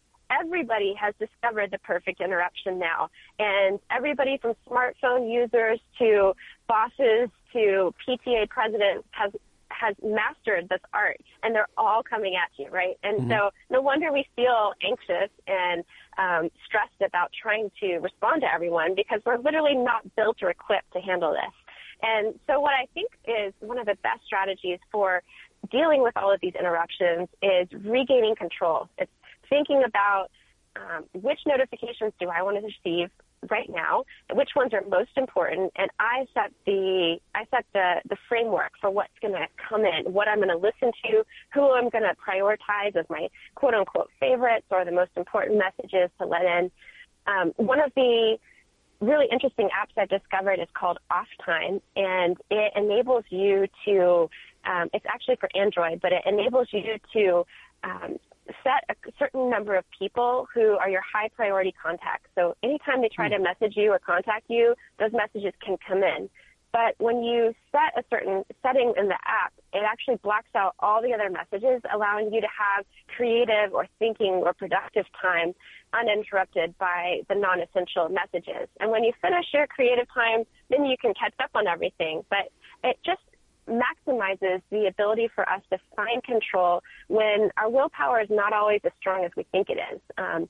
everybody 0.41 0.93
has 0.99 1.13
discovered 1.19 1.71
the 1.71 1.79
perfect 1.79 2.21
interruption 2.21 2.79
now. 2.79 3.09
And 3.39 3.79
everybody 3.91 4.37
from 4.41 4.55
smartphone 4.69 5.31
users 5.31 5.79
to 5.99 6.33
bosses 6.67 7.29
to 7.53 7.93
PTA 8.07 8.49
presidents 8.49 9.07
has 9.11 9.31
has 9.69 9.95
mastered 10.03 10.69
this 10.69 10.79
art 10.93 11.19
and 11.41 11.53
they're 11.53 11.67
all 11.77 12.03
coming 12.03 12.35
at 12.35 12.49
you, 12.57 12.69
right? 12.69 12.95
And 13.03 13.21
mm-hmm. 13.21 13.31
so 13.31 13.49
no 13.69 13.81
wonder 13.81 14.11
we 14.13 14.25
feel 14.35 14.73
anxious 14.83 15.29
and 15.47 15.83
um, 16.17 16.49
stressed 16.65 17.01
about 17.05 17.31
trying 17.33 17.71
to 17.81 17.97
respond 17.97 18.41
to 18.41 18.53
everyone 18.53 18.93
because 18.95 19.19
we're 19.25 19.39
literally 19.39 19.75
not 19.75 20.03
built 20.15 20.37
or 20.43 20.51
equipped 20.51 20.93
to 20.93 20.99
handle 20.99 21.31
this. 21.31 21.53
And 22.03 22.37
so 22.47 22.59
what 22.59 22.73
I 22.73 22.85
think 22.93 23.09
is 23.25 23.53
one 23.61 23.79
of 23.79 23.85
the 23.85 23.97
best 24.03 24.23
strategies 24.25 24.79
for 24.91 25.23
dealing 25.71 26.03
with 26.03 26.15
all 26.17 26.31
of 26.31 26.39
these 26.41 26.53
interruptions 26.57 27.29
is 27.41 27.67
regaining 27.83 28.35
control. 28.35 28.89
It's 28.97 29.11
thinking 29.49 29.83
about 29.85 30.29
um, 30.75 31.05
which 31.13 31.39
notifications 31.45 32.13
do 32.19 32.29
I 32.29 32.41
want 32.41 32.57
to 32.57 32.63
receive 32.63 33.09
right 33.49 33.69
now, 33.69 34.03
which 34.33 34.51
ones 34.55 34.73
are 34.73 34.81
most 34.89 35.11
important, 35.17 35.71
and 35.75 35.89
I 35.99 36.25
set 36.33 36.51
the 36.65 37.17
I 37.35 37.45
set 37.51 37.65
the 37.73 37.95
the 38.09 38.17
framework 38.29 38.71
for 38.79 38.89
what's 38.89 39.13
going 39.21 39.33
to 39.33 39.47
come 39.69 39.85
in, 39.85 40.13
what 40.13 40.27
I'm 40.27 40.37
going 40.37 40.49
to 40.49 40.57
listen 40.57 40.91
to, 41.05 41.23
who 41.53 41.71
I'm 41.71 41.89
going 41.89 42.03
to 42.03 42.15
prioritize 42.15 42.95
as 42.95 43.05
my 43.09 43.27
quote 43.55 43.73
unquote 43.73 44.09
favorites 44.19 44.65
or 44.71 44.85
the 44.85 44.91
most 44.91 45.11
important 45.15 45.59
messages 45.59 46.09
to 46.19 46.25
let 46.25 46.45
in. 46.45 46.71
Um, 47.27 47.53
one 47.57 47.79
of 47.79 47.91
the 47.95 48.37
really 48.99 49.27
interesting 49.31 49.67
apps 49.67 50.01
I've 50.01 50.09
discovered 50.09 50.59
is 50.59 50.67
called 50.73 50.97
Off 51.11 51.27
Time, 51.45 51.81
and 51.95 52.37
it 52.49 52.73
enables 52.75 53.25
you 53.29 53.67
to. 53.85 54.29
Um, 54.65 54.89
it's 54.93 55.05
actually 55.09 55.35
for 55.41 55.49
Android, 55.55 55.99
but 56.01 56.13
it 56.13 56.23
enables 56.25 56.69
you 56.71 56.97
to 57.11 57.45
um, 57.83 58.17
set 58.63 58.83
a 58.89 58.95
certain 59.17 59.49
number 59.49 59.75
of 59.75 59.85
people 59.97 60.47
who 60.53 60.77
are 60.77 60.89
your 60.89 61.01
high 61.01 61.29
priority 61.35 61.73
contacts. 61.81 62.29
So 62.35 62.55
anytime 62.63 63.01
they 63.01 63.09
try 63.09 63.29
to 63.29 63.37
hmm. 63.37 63.43
message 63.43 63.73
you 63.75 63.91
or 63.91 63.99
contact 63.99 64.45
you, 64.49 64.75
those 64.99 65.11
messages 65.13 65.53
can 65.63 65.77
come 65.87 66.03
in. 66.03 66.29
But 66.73 66.95
when 66.97 67.21
you 67.21 67.53
set 67.71 67.93
a 67.95 68.03
certain 68.09 68.43
setting 68.63 68.93
in 68.97 69.07
the 69.07 69.19
app, 69.25 69.53
it 69.73 69.83
actually 69.85 70.15
blocks 70.15 70.49
out 70.55 70.73
all 70.79 71.03
the 71.03 71.13
other 71.13 71.29
messages, 71.29 71.83
allowing 71.93 72.33
you 72.33 72.41
to 72.41 72.47
have 72.47 72.83
creative 73.15 73.73
or 73.73 73.85
thinking 73.99 74.41
or 74.43 74.53
productive 74.53 75.05
time 75.21 75.53
uninterrupted 75.93 76.75
by 76.79 77.21
the 77.29 77.35
non-essential 77.35 78.09
messages. 78.09 78.67
And 78.79 78.89
when 78.89 79.03
you 79.03 79.13
finish 79.21 79.45
your 79.53 79.67
creative 79.67 80.07
time, 80.11 80.45
then 80.71 80.85
you 80.85 80.97
can 80.99 81.13
catch 81.13 81.35
up 81.39 81.51
on 81.53 81.67
everything. 81.67 82.25
But 82.31 82.49
it 82.83 82.97
just 83.05 83.21
maximizes 83.67 84.61
the 84.71 84.87
ability 84.87 85.29
for 85.33 85.47
us 85.49 85.61
to 85.71 85.77
find 85.95 86.23
control 86.23 86.81
when 87.07 87.51
our 87.57 87.69
willpower 87.69 88.21
is 88.21 88.29
not 88.29 88.53
always 88.53 88.81
as 88.83 88.91
strong 88.99 89.23
as 89.23 89.31
we 89.37 89.43
think 89.51 89.69
it 89.69 89.79
is. 89.93 90.01
Um, 90.17 90.47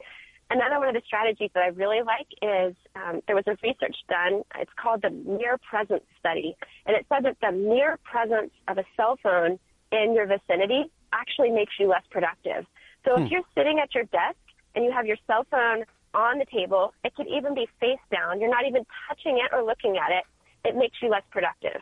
another 0.50 0.80
one 0.80 0.88
of 0.88 0.96
the 0.96 1.02
strategies 1.06 1.50
that 1.54 1.64
I 1.64 1.68
really 1.68 2.02
like 2.02 2.28
is 2.42 2.76
um, 2.96 3.22
there 3.28 3.36
was 3.36 3.46
a 3.48 3.58
research 3.64 3.96
done. 4.10 4.44
It's 4.60 4.72
called 4.82 5.02
the 5.02 5.10
mere 5.10 5.58
presence 5.58 6.04
study, 6.20 6.56
and 6.86 6.96
it 6.96 7.06
said 7.10 7.26
that 7.26 7.38
the 7.42 7.52
mere 7.52 8.00
presence 8.04 8.52
of 8.68 8.78
a 8.78 8.84
cell 8.98 9.18
phone 9.22 9.60
in 9.92 10.14
your 10.14 10.26
vicinity 10.26 10.92
actually 11.12 11.52
makes 11.52 11.74
you 11.80 11.88
less 11.88 12.04
productive. 12.10 12.66
So 13.06 13.16
hmm. 13.16 13.24
if 13.24 13.32
you're 13.32 13.48
sitting 13.56 13.80
at 13.80 13.94
your 13.94 14.06
desk 14.06 14.38
and 14.76 14.84
you 14.84 14.92
have 14.92 15.06
your 15.06 15.18
cell 15.28 15.46
phone 15.50 15.86
on 16.14 16.38
the 16.38 16.46
table, 16.46 16.94
it 17.04 17.16
could 17.16 17.28
even 17.28 17.54
be 17.54 17.68
face 17.80 18.02
down. 18.12 18.40
You're 18.40 18.50
not 18.50 18.66
even 18.68 18.86
touching 19.08 19.38
it 19.38 19.54
or 19.54 19.64
looking 19.64 19.98
at 19.98 20.12
it. 20.12 20.24
It 20.66 20.76
makes 20.76 20.98
you 21.02 21.10
less 21.10 21.24
productive 21.32 21.82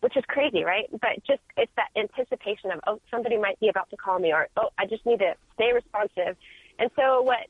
which 0.00 0.16
is 0.16 0.24
crazy, 0.28 0.64
right? 0.64 0.88
But 0.90 1.24
just 1.26 1.40
it's 1.56 1.72
that 1.76 1.88
anticipation 1.96 2.70
of 2.70 2.80
oh 2.86 3.00
somebody 3.10 3.36
might 3.36 3.58
be 3.60 3.68
about 3.68 3.90
to 3.90 3.96
call 3.96 4.18
me 4.18 4.32
or 4.32 4.48
oh 4.56 4.70
I 4.78 4.86
just 4.86 5.04
need 5.06 5.18
to 5.20 5.34
stay 5.54 5.72
responsive. 5.72 6.36
And 6.78 6.90
so 6.96 7.22
what 7.22 7.46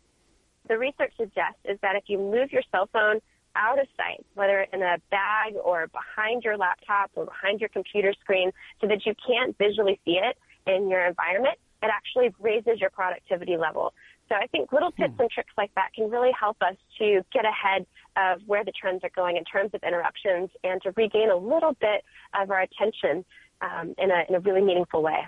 the 0.69 0.79
research 0.79 1.13
suggests 1.17 1.61
is 1.65 1.79
that 1.83 1.97
if 1.97 2.05
you 2.07 2.19
move 2.19 2.53
your 2.53 2.63
cell 2.71 2.89
phone 2.93 3.21
out 3.57 3.79
of 3.79 3.87
sight, 3.97 4.25
whether 4.35 4.61
in 4.73 4.83
a 4.83 4.99
bag 5.11 5.55
or 5.63 5.89
behind 5.89 6.45
your 6.45 6.57
laptop 6.57 7.11
or 7.17 7.25
behind 7.25 7.61
your 7.61 7.69
computer 7.71 8.15
screen, 8.21 8.53
so 8.81 8.87
that 8.87 9.05
you 9.05 9.15
can't 9.27 9.57
visually 9.59 9.99
see 10.05 10.19
it 10.23 10.37
in 10.67 10.89
your 10.89 11.07
environment, 11.07 11.59
it 11.83 11.91
actually 11.93 12.35
raises 12.41 12.81
your 12.81 12.91
productivity 12.91 13.57
level. 13.57 13.95
So 14.29 14.35
I 14.35 14.47
think 14.47 14.73
little 14.73 14.93
tips 14.93 15.15
hmm. 15.15 15.23
and 15.23 15.31
tricks 15.31 15.53
like 15.57 15.75
that 15.75 15.91
can 15.95 16.11
really 16.11 16.33
help 16.39 16.57
us 16.61 16.77
to 16.99 17.23
get 17.33 17.45
ahead 17.45 17.87
of 18.17 18.43
where 18.47 18.65
the 18.65 18.73
trends 18.73 19.03
are 19.05 19.11
going 19.15 19.37
in 19.37 19.45
terms 19.45 19.71
of 19.75 19.83
interruptions 19.83 20.51
and 20.65 20.81
to 20.83 20.93
regain 20.97 21.31
a 21.31 21.37
little 21.37 21.75
bit 21.81 22.05
of 22.39 22.51
our 22.51 22.61
attention 22.61 23.25
um, 23.61 23.95
in, 23.99 24.11
a, 24.11 24.25
in 24.29 24.35
a 24.35 24.41
really 24.41 24.63
meaningful 24.63 25.03
way. 25.03 25.27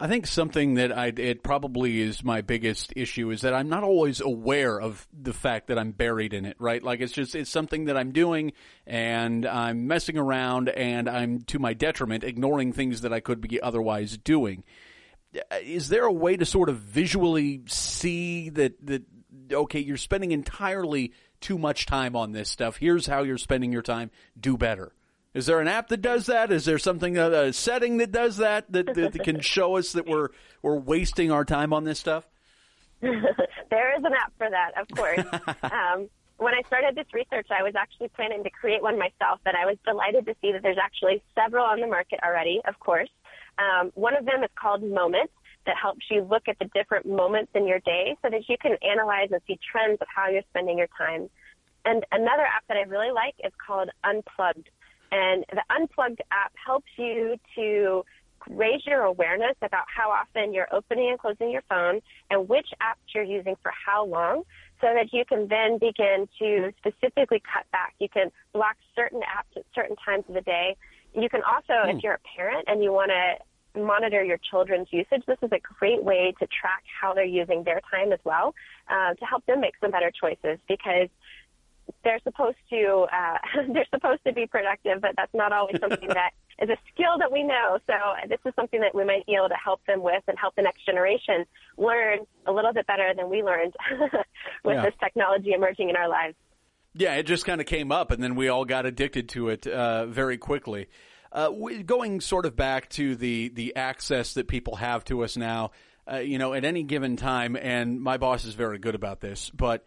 I 0.00 0.06
think 0.06 0.28
something 0.28 0.74
that 0.74 0.96
I 0.96 1.06
it 1.16 1.42
probably 1.42 2.00
is 2.00 2.22
my 2.22 2.40
biggest 2.40 2.92
issue 2.94 3.30
is 3.30 3.40
that 3.40 3.52
I'm 3.52 3.68
not 3.68 3.82
always 3.82 4.20
aware 4.20 4.80
of 4.80 5.08
the 5.12 5.32
fact 5.32 5.66
that 5.66 5.78
I'm 5.78 5.90
buried 5.90 6.32
in 6.32 6.44
it, 6.44 6.54
right? 6.60 6.80
Like 6.80 7.00
it's 7.00 7.12
just 7.12 7.34
it's 7.34 7.50
something 7.50 7.86
that 7.86 7.96
I'm 7.96 8.12
doing 8.12 8.52
and 8.86 9.44
I'm 9.44 9.88
messing 9.88 10.16
around 10.16 10.68
and 10.68 11.08
I'm 11.08 11.40
to 11.48 11.58
my 11.58 11.74
detriment 11.74 12.22
ignoring 12.22 12.72
things 12.72 13.00
that 13.00 13.12
I 13.12 13.18
could 13.18 13.40
be 13.40 13.60
otherwise 13.60 14.16
doing. 14.16 14.62
Is 15.62 15.88
there 15.88 16.04
a 16.04 16.12
way 16.12 16.36
to 16.36 16.46
sort 16.46 16.68
of 16.68 16.78
visually 16.78 17.62
see 17.66 18.48
that 18.50 18.84
that 18.86 19.02
okay, 19.52 19.80
you're 19.80 19.96
spending 19.96 20.32
entirely 20.32 21.12
too 21.40 21.58
much 21.58 21.86
time 21.86 22.16
on 22.16 22.32
this 22.32 22.50
stuff. 22.50 22.76
Here's 22.76 23.06
how 23.06 23.22
you're 23.22 23.38
spending 23.38 23.72
your 23.72 23.82
time. 23.82 24.10
Do 24.38 24.56
better. 24.56 24.92
Is 25.34 25.46
there 25.46 25.60
an 25.60 25.68
app 25.68 25.88
that 25.88 26.02
does 26.02 26.26
that? 26.26 26.50
Is 26.50 26.64
there 26.64 26.78
something 26.78 27.16
a 27.16 27.52
setting 27.52 27.98
that 27.98 28.10
does 28.10 28.38
that, 28.38 28.70
that 28.72 28.94
that 28.94 29.12
can 29.22 29.40
show 29.40 29.76
us 29.76 29.92
that 29.92 30.06
we're 30.06 30.30
we're 30.62 30.76
wasting 30.76 31.30
our 31.30 31.44
time 31.44 31.72
on 31.72 31.84
this 31.84 31.98
stuff? 31.98 32.26
there 33.00 33.96
is 33.96 34.04
an 34.04 34.12
app 34.12 34.32
for 34.36 34.48
that, 34.50 34.72
of 34.80 34.88
course. 34.96 35.20
um, 35.62 36.08
when 36.38 36.54
I 36.54 36.62
started 36.66 36.94
this 36.94 37.06
research, 37.12 37.48
I 37.50 37.62
was 37.62 37.74
actually 37.76 38.08
planning 38.08 38.42
to 38.44 38.50
create 38.50 38.82
one 38.82 38.98
myself, 38.98 39.40
and 39.44 39.56
I 39.56 39.66
was 39.66 39.76
delighted 39.84 40.26
to 40.26 40.34
see 40.40 40.52
that 40.52 40.62
there's 40.62 40.78
actually 40.82 41.22
several 41.34 41.64
on 41.64 41.80
the 41.80 41.86
market 41.86 42.20
already. 42.24 42.60
Of 42.66 42.80
course, 42.80 43.10
um, 43.58 43.90
one 43.94 44.16
of 44.16 44.24
them 44.24 44.42
is 44.42 44.50
called 44.60 44.82
Moments 44.82 45.32
that 45.66 45.76
helps 45.80 46.06
you 46.10 46.22
look 46.22 46.48
at 46.48 46.58
the 46.58 46.64
different 46.74 47.06
moments 47.06 47.52
in 47.54 47.66
your 47.66 47.80
day 47.80 48.16
so 48.22 48.30
that 48.30 48.48
you 48.48 48.56
can 48.60 48.76
analyze 48.82 49.28
and 49.30 49.40
see 49.46 49.58
trends 49.70 49.98
of 50.00 50.06
how 50.14 50.28
you're 50.28 50.42
spending 50.50 50.78
your 50.78 50.88
time. 50.96 51.28
And 51.84 52.04
another 52.10 52.42
app 52.42 52.64
that 52.68 52.76
I 52.76 52.82
really 52.82 53.12
like 53.12 53.34
is 53.44 53.52
called 53.64 53.90
Unplugged. 54.04 54.68
And 55.12 55.44
the 55.50 55.62
Unplugged 55.70 56.22
app 56.30 56.52
helps 56.64 56.88
you 56.96 57.36
to 57.54 58.04
raise 58.48 58.86
your 58.86 59.02
awareness 59.02 59.56
about 59.62 59.84
how 59.94 60.10
often 60.10 60.54
you're 60.54 60.72
opening 60.72 61.10
and 61.10 61.18
closing 61.18 61.50
your 61.50 61.62
phone 61.68 62.00
and 62.30 62.48
which 62.48 62.68
apps 62.80 63.04
you're 63.14 63.24
using 63.24 63.56
for 63.62 63.72
how 63.86 64.06
long 64.06 64.42
so 64.80 64.94
that 64.94 65.12
you 65.12 65.24
can 65.24 65.48
then 65.48 65.78
begin 65.78 66.28
to 66.38 66.72
specifically 66.78 67.42
cut 67.52 67.70
back. 67.72 67.94
You 67.98 68.08
can 68.08 68.30
block 68.52 68.76
certain 68.94 69.20
apps 69.20 69.56
at 69.56 69.64
certain 69.74 69.96
times 69.96 70.24
of 70.28 70.34
the 70.34 70.40
day. 70.40 70.76
You 71.14 71.28
can 71.28 71.42
also, 71.42 71.90
hmm. 71.90 71.96
if 71.96 72.02
you're 72.02 72.14
a 72.14 72.36
parent 72.36 72.64
and 72.68 72.82
you 72.82 72.92
want 72.92 73.10
to 73.10 73.44
monitor 73.86 74.22
your 74.22 74.38
children's 74.50 74.88
usage, 74.90 75.22
this 75.26 75.38
is 75.42 75.50
a 75.52 75.60
great 75.78 76.02
way 76.02 76.34
to 76.38 76.46
track 76.46 76.84
how 77.00 77.14
they're 77.14 77.24
using 77.24 77.64
their 77.64 77.80
time 77.90 78.12
as 78.12 78.20
well 78.24 78.54
uh, 78.88 79.14
to 79.14 79.24
help 79.24 79.44
them 79.46 79.60
make 79.60 79.74
some 79.80 79.90
better 79.90 80.10
choices 80.10 80.58
because 80.68 81.08
they're 82.04 82.20
supposed 82.22 82.58
to 82.70 83.06
uh, 83.12 83.38
they're 83.72 83.86
supposed 83.92 84.20
to 84.26 84.32
be 84.32 84.46
productive, 84.46 85.00
but 85.00 85.12
that's 85.16 85.34
not 85.34 85.52
always 85.52 85.78
something 85.80 86.08
that 86.14 86.30
is 86.60 86.68
a 86.68 86.76
skill 86.92 87.18
that 87.18 87.30
we 87.30 87.42
know. 87.42 87.78
So 87.86 87.94
this 88.28 88.38
is 88.44 88.52
something 88.56 88.80
that 88.80 88.94
we 88.94 89.04
might 89.04 89.26
be 89.26 89.34
able 89.34 89.48
to 89.48 89.56
help 89.62 89.84
them 89.86 90.02
with 90.02 90.22
and 90.26 90.36
help 90.38 90.54
the 90.56 90.62
next 90.62 90.84
generation 90.84 91.44
learn 91.76 92.20
a 92.46 92.52
little 92.52 92.72
bit 92.72 92.86
better 92.86 93.12
than 93.16 93.30
we 93.30 93.42
learned 93.42 93.74
with 94.64 94.76
yeah. 94.76 94.82
this 94.82 94.94
technology 95.00 95.52
emerging 95.52 95.88
in 95.90 95.96
our 95.96 96.08
lives. 96.08 96.34
Yeah, 96.94 97.14
it 97.14 97.24
just 97.24 97.44
kind 97.44 97.60
of 97.60 97.66
came 97.66 97.92
up, 97.92 98.10
and 98.10 98.22
then 98.22 98.34
we 98.34 98.48
all 98.48 98.64
got 98.64 98.86
addicted 98.86 99.28
to 99.30 99.50
it 99.50 99.66
uh, 99.66 100.06
very 100.06 100.36
quickly. 100.36 100.88
Uh, 101.30 101.50
going 101.84 102.20
sort 102.20 102.46
of 102.46 102.56
back 102.56 102.88
to 102.90 103.14
the 103.14 103.48
the 103.50 103.76
access 103.76 104.34
that 104.34 104.48
people 104.48 104.76
have 104.76 105.04
to 105.04 105.22
us 105.22 105.36
now, 105.36 105.70
uh, 106.10 106.16
you 106.16 106.38
know, 106.38 106.54
at 106.54 106.64
any 106.64 106.82
given 106.82 107.16
time, 107.16 107.56
and 107.56 108.00
my 108.00 108.16
boss 108.16 108.44
is 108.44 108.54
very 108.54 108.78
good 108.78 108.94
about 108.94 109.20
this, 109.20 109.50
but 109.50 109.84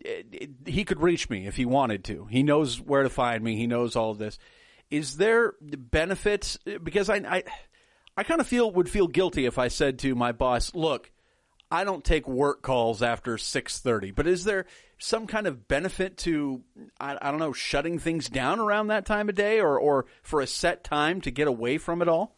it, 0.00 0.26
it, 0.32 0.50
he 0.66 0.84
could 0.84 1.00
reach 1.00 1.30
me 1.30 1.46
if 1.46 1.56
he 1.56 1.64
wanted 1.64 2.04
to. 2.04 2.26
He 2.26 2.42
knows 2.42 2.80
where 2.80 3.02
to 3.02 3.10
find 3.10 3.42
me. 3.42 3.56
He 3.56 3.66
knows 3.66 3.96
all 3.96 4.10
of 4.10 4.18
this. 4.18 4.38
Is 4.90 5.16
there 5.16 5.54
benefits? 5.60 6.58
Because 6.82 7.08
I, 7.08 7.16
I, 7.16 7.44
I 8.16 8.22
kind 8.24 8.40
of 8.40 8.46
feel 8.46 8.70
would 8.70 8.90
feel 8.90 9.06
guilty 9.08 9.46
if 9.46 9.58
I 9.58 9.68
said 9.68 9.98
to 10.00 10.14
my 10.14 10.32
boss, 10.32 10.74
"Look, 10.74 11.10
I 11.72 11.84
don't 11.84 12.04
take 12.04 12.28
work 12.28 12.60
calls 12.60 13.02
after 13.02 13.36
6:30. 13.38 14.14
But 14.14 14.26
is 14.26 14.44
there 14.44 14.66
some 15.02 15.26
kind 15.26 15.46
of 15.46 15.66
benefit 15.66 16.16
to 16.16 16.62
I, 17.00 17.18
I 17.20 17.30
don't 17.30 17.40
know 17.40 17.52
shutting 17.52 17.98
things 17.98 18.28
down 18.28 18.60
around 18.60 18.86
that 18.86 19.04
time 19.04 19.28
of 19.28 19.34
day 19.34 19.60
or 19.60 19.78
or 19.78 20.06
for 20.22 20.40
a 20.40 20.46
set 20.46 20.84
time 20.84 21.20
to 21.22 21.30
get 21.30 21.48
away 21.48 21.78
from 21.78 22.02
it 22.02 22.08
all? 22.08 22.36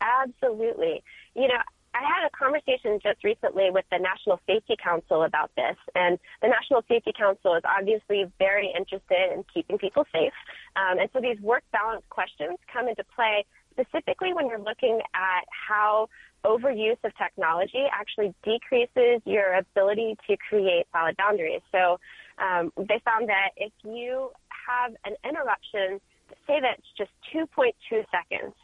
Absolutely. 0.00 1.02
You 1.34 1.48
know, 1.48 1.60
I 1.94 2.00
had 2.00 2.26
a 2.26 2.30
conversation 2.30 2.98
just 3.02 3.22
recently 3.24 3.70
with 3.70 3.84
the 3.90 3.98
National 3.98 4.40
Safety 4.46 4.76
Council 4.82 5.24
about 5.24 5.50
this, 5.56 5.76
and 5.94 6.18
the 6.40 6.48
National 6.48 6.82
Safety 6.88 7.12
Council 7.16 7.54
is 7.54 7.62
obviously 7.64 8.30
very 8.38 8.72
interested 8.76 9.32
in 9.34 9.44
keeping 9.52 9.78
people 9.78 10.04
safe. 10.12 10.32
Um, 10.76 10.98
and 10.98 11.10
so 11.12 11.20
these 11.20 11.40
work 11.40 11.64
balance 11.72 12.04
questions 12.08 12.58
come 12.72 12.88
into 12.88 13.04
play 13.14 13.44
specifically 13.72 14.32
when 14.32 14.48
you're 14.48 14.58
looking 14.58 15.00
at 15.14 15.44
how 15.50 16.08
overuse 16.44 16.98
of 17.04 17.12
technology 17.16 17.84
actually 17.92 18.34
decreases 18.44 19.20
your 19.24 19.54
ability 19.54 20.16
to 20.28 20.36
create 20.36 20.86
solid 20.92 21.16
boundaries. 21.16 21.62
So 21.72 21.98
um, 22.38 22.72
they 22.76 23.00
found 23.04 23.28
that 23.28 23.50
if 23.56 23.72
you 23.84 24.30
have 24.66 24.92
an 25.04 25.16
interruption, 25.24 26.00
say 26.46 26.60
that 26.60 26.78
it's 26.78 26.92
just 26.96 27.10
2.2 27.34 27.72
seconds, 28.10 28.54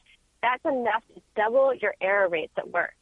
that's 0.43 0.64
enough 0.64 1.02
to 1.14 1.21
double 1.37 1.75
your 1.75 1.95
error 2.00 2.28
rates 2.28 2.52
at 2.57 2.71
work. 2.71 2.95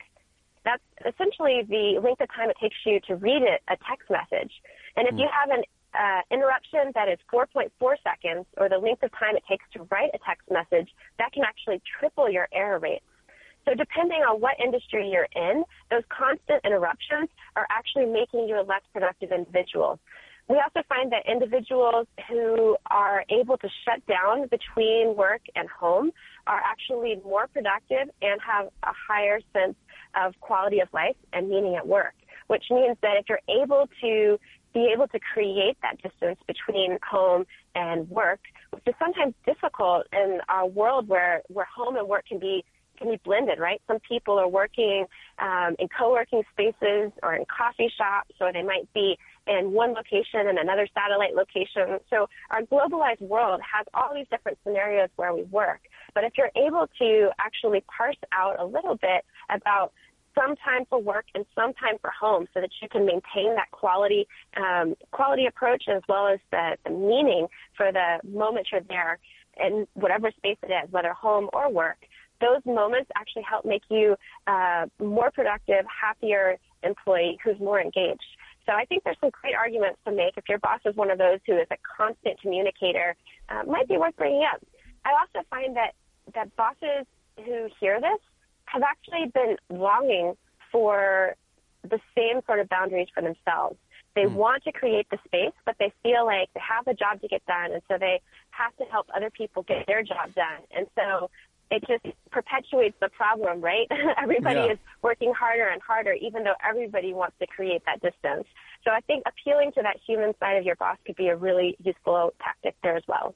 That's 0.65 0.83
essentially 1.01 1.63
the 1.69 1.99
length 2.01 2.21
of 2.21 2.29
time 2.35 2.51
it 2.51 2.57
takes 2.61 2.77
you 2.87 3.01
to 3.09 3.17
read 3.17 3.43
it, 3.43 3.63
a 3.69 3.77
text 3.89 4.09
message. 4.09 4.53
And 4.97 5.09
if 5.09 5.15
mm. 5.15 5.21
you 5.21 5.29
have 5.29 5.51
an 5.51 5.65
uh, 5.95 6.23
interruption 6.31 6.93
that 6.95 7.09
is 7.09 7.19
4.4 7.33 7.69
seconds, 8.03 8.47
or 8.57 8.69
the 8.69 8.79
length 8.79 9.03
of 9.03 9.11
time 9.13 9.37
it 9.37 9.43
takes 9.49 9.65
to 9.75 9.83
write 9.91 10.11
a 10.15 10.19
text 10.25 10.49
message, 10.51 10.89
that 11.19 11.33
can 11.33 11.43
actually 11.45 11.83
triple 11.99 12.31
your 12.31 12.49
error 12.53 12.79
rates. 12.79 13.05
So 13.65 13.75
depending 13.75 14.23
on 14.23 14.41
what 14.41 14.59
industry 14.63 15.09
you're 15.09 15.29
in, 15.35 15.65
those 15.91 16.03
constant 16.09 16.65
interruptions 16.65 17.29
are 17.57 17.67
actually 17.71 18.07
making 18.07 18.49
you 18.49 18.61
a 18.61 18.65
less 18.65 18.83
productive 18.93 19.31
individual. 19.33 19.99
We 20.49 20.57
also 20.57 20.87
find 20.89 21.13
that 21.13 21.23
individuals 21.31 22.09
who 22.29 22.77
are 22.91 23.25
able 23.31 23.57
to 23.59 23.69
shut 23.85 24.05
down 24.07 24.49
between 24.49 25.15
work 25.17 25.43
and 25.55 25.69
home 25.69 26.11
are 26.47 26.61
actually 26.61 27.21
more 27.25 27.47
productive 27.47 28.13
and 28.21 28.41
have 28.41 28.67
a 28.83 28.93
higher 29.09 29.41
sense 29.53 29.77
of 30.15 30.35
quality 30.41 30.81
of 30.81 30.89
life 30.93 31.17
and 31.33 31.49
meaning 31.49 31.77
at 31.77 31.87
work, 31.87 32.15
which 32.49 32.65
means 32.71 32.97
that 33.03 33.17
if 33.19 33.27
you're 33.29 33.63
able 33.63 33.89
to 34.03 34.39
be 34.75 34.91
able 34.93 35.07
to 35.09 35.21
create 35.33 35.77
that 35.83 36.03
distance 36.03 36.39
between 36.47 36.99
home 37.09 37.47
and 37.75 38.09
work, 38.11 38.41
which 38.71 38.83
is 38.87 38.95
sometimes 38.99 39.35
difficult 39.47 40.07
in 40.13 40.41
our 40.49 40.67
world 40.67 41.09
where, 41.09 41.43
where 41.49 41.67
home 41.75 41.97
and 41.97 42.09
work 42.09 42.27
can 42.27 42.39
be 42.39 42.65
can 43.03 43.11
be 43.11 43.21
blended, 43.25 43.59
right? 43.59 43.81
Some 43.87 43.99
people 44.01 44.39
are 44.39 44.49
working 44.49 45.07
um, 45.39 45.77
in 45.79 45.89
co-working 45.89 46.43
spaces 46.53 47.13
or 47.23 47.35
in 47.35 47.45
coffee 47.45 47.91
shops, 47.97 48.35
or 48.41 48.53
they 48.53 48.63
might 48.63 48.93
be 48.95 49.19
in 49.47 49.73
one 49.73 49.93
location 49.93 50.47
and 50.47 50.59
another 50.59 50.87
satellite 50.95 51.35
location. 51.35 51.99
So 52.11 52.29
our 52.51 52.63
globalized 52.63 53.21
world 53.21 53.61
has 53.61 53.87
all 53.93 54.15
these 54.15 54.27
different 54.31 54.59
scenarios 54.65 55.09
where 55.17 55.35
we 55.35 55.43
work. 55.45 55.81
But 56.15 56.25
if 56.25 56.35
you're 56.39 56.53
able 56.57 56.89
to 56.99 57.31
actually 57.39 57.83
parse 57.95 58.17
out 58.33 58.61
a 58.61 58.65
little 58.65 58.97
bit 58.97 59.25
about 59.51 59.93
some 60.35 60.57
time 60.57 60.85
for 60.89 60.99
work 60.99 61.27
and 61.35 61.45
some 61.55 61.75
time 61.75 61.97
for 62.01 62.11
home 62.11 62.47
so 62.55 62.61
that 62.61 62.71
you 62.81 62.89
can 62.89 63.05
maintain 63.05 63.55
that 63.55 63.71
quality 63.71 64.27
um, 64.57 64.95
quality 65.11 65.47
approach 65.47 65.85
as 65.89 66.03
well 66.09 66.27
as 66.27 66.39
the, 66.51 66.77
the 66.85 66.91
meaning 66.91 67.49
for 67.77 67.93
the 67.93 68.19
moment 68.27 68.69
you're 68.73 68.81
there 68.89 69.19
in 69.61 69.87
whatever 69.95 70.31
space 70.37 70.57
it 70.63 70.73
is, 70.73 70.91
whether 70.91 71.13
home 71.13 71.51
or 71.53 71.71
work. 71.71 71.99
Those 72.43 72.63
moments 72.67 73.09
actually 73.17 73.47
help 73.49 73.65
make 73.65 73.85
you 73.89 74.17
uh, 74.47 74.87
more 74.99 75.31
productive, 75.31 75.85
happier 75.87 76.59
employee 76.83 77.39
who's 77.43 77.59
more 77.61 77.81
engaged. 77.81 78.31
So 78.67 78.73
I 78.73 78.85
think 78.85 79.05
there's 79.05 79.21
some 79.21 79.31
great 79.41 79.55
arguments 79.55 79.99
to 80.07 80.13
make. 80.13 80.35
If 80.37 80.49
your 80.49 80.59
boss 80.59 80.81
is 80.85 80.95
one 80.97 81.11
of 81.11 81.19
those 81.19 81.39
who 81.47 81.55
is 81.57 81.67
a 81.71 81.77
constant 81.97 82.41
communicator, 82.41 83.17
uh, 83.49 83.63
might 83.67 83.89
be 83.89 83.97
worth 83.97 84.17
bringing 84.17 84.45
up. 84.53 84.61
I 85.05 85.11
also 85.21 85.47
find 85.51 85.77
that 85.77 85.93
that 86.35 86.55
bosses 86.57 87.07
who 87.45 87.69
hear 87.81 88.01
this 88.01 88.21
have 88.67 88.83
actually 88.83 89.27
been 89.33 89.57
longing 89.69 90.35
for 90.71 91.35
the 91.83 91.99
same 92.17 92.41
sort 92.47 92.61
of 92.61 92.69
boundaries 92.69 93.09
for 93.15 93.23
themselves. 93.23 93.77
They 94.15 94.25
mm. 94.25 94.35
want 94.35 94.63
to 94.65 94.73
create 94.73 95.07
the 95.11 95.19
space, 95.25 95.55
but 95.65 95.77
they 95.79 95.93
feel 96.03 96.25
like 96.25 96.49
they 96.55 96.61
have 96.61 96.87
a 96.87 96.95
job 96.95 97.21
to 97.23 97.29
get 97.29 97.45
done, 97.47 97.73
and 97.73 97.83
so 97.89 97.97
they 97.99 98.21
have 98.51 98.77
to 98.77 98.85
help 98.85 99.07
other 99.15 99.31
people 99.31 99.63
get 99.63 99.87
their 99.87 100.03
job 100.03 100.35
done. 100.35 100.63
And 100.77 100.87
so 100.95 101.31
it 101.73 101.83
just 101.89 102.15
perpetuates 102.31 102.97
the 103.01 103.09
problem, 103.09 103.61
right? 103.61 103.89
everybody 104.23 104.61
yeah. 104.61 104.73
is 104.73 104.79
working 105.01 105.33
harder 105.33 105.69
and 105.69 105.81
harder, 105.81 106.13
even 106.13 106.45
though 106.45 106.55
everybody 106.69 107.15
wants 107.15 107.37
to 107.41 107.47
create 107.47 107.83
that 107.87 108.01
distance. 108.03 108.47
So 108.85 108.91
I 108.91 109.01
think 109.01 109.25
appealing 109.27 109.73
to 109.73 109.83
that 109.83 109.97
human 110.07 110.35
side 110.39 110.59
of 110.59 110.65
your 110.65 110.77
boss 110.77 110.99
could 111.07 111.17
be 111.17 111.29
a 111.29 111.37
really 111.37 111.77
useful 111.83 112.35
tactic 112.43 112.77
there 112.83 112.97
as 112.97 113.05
well. 113.09 113.35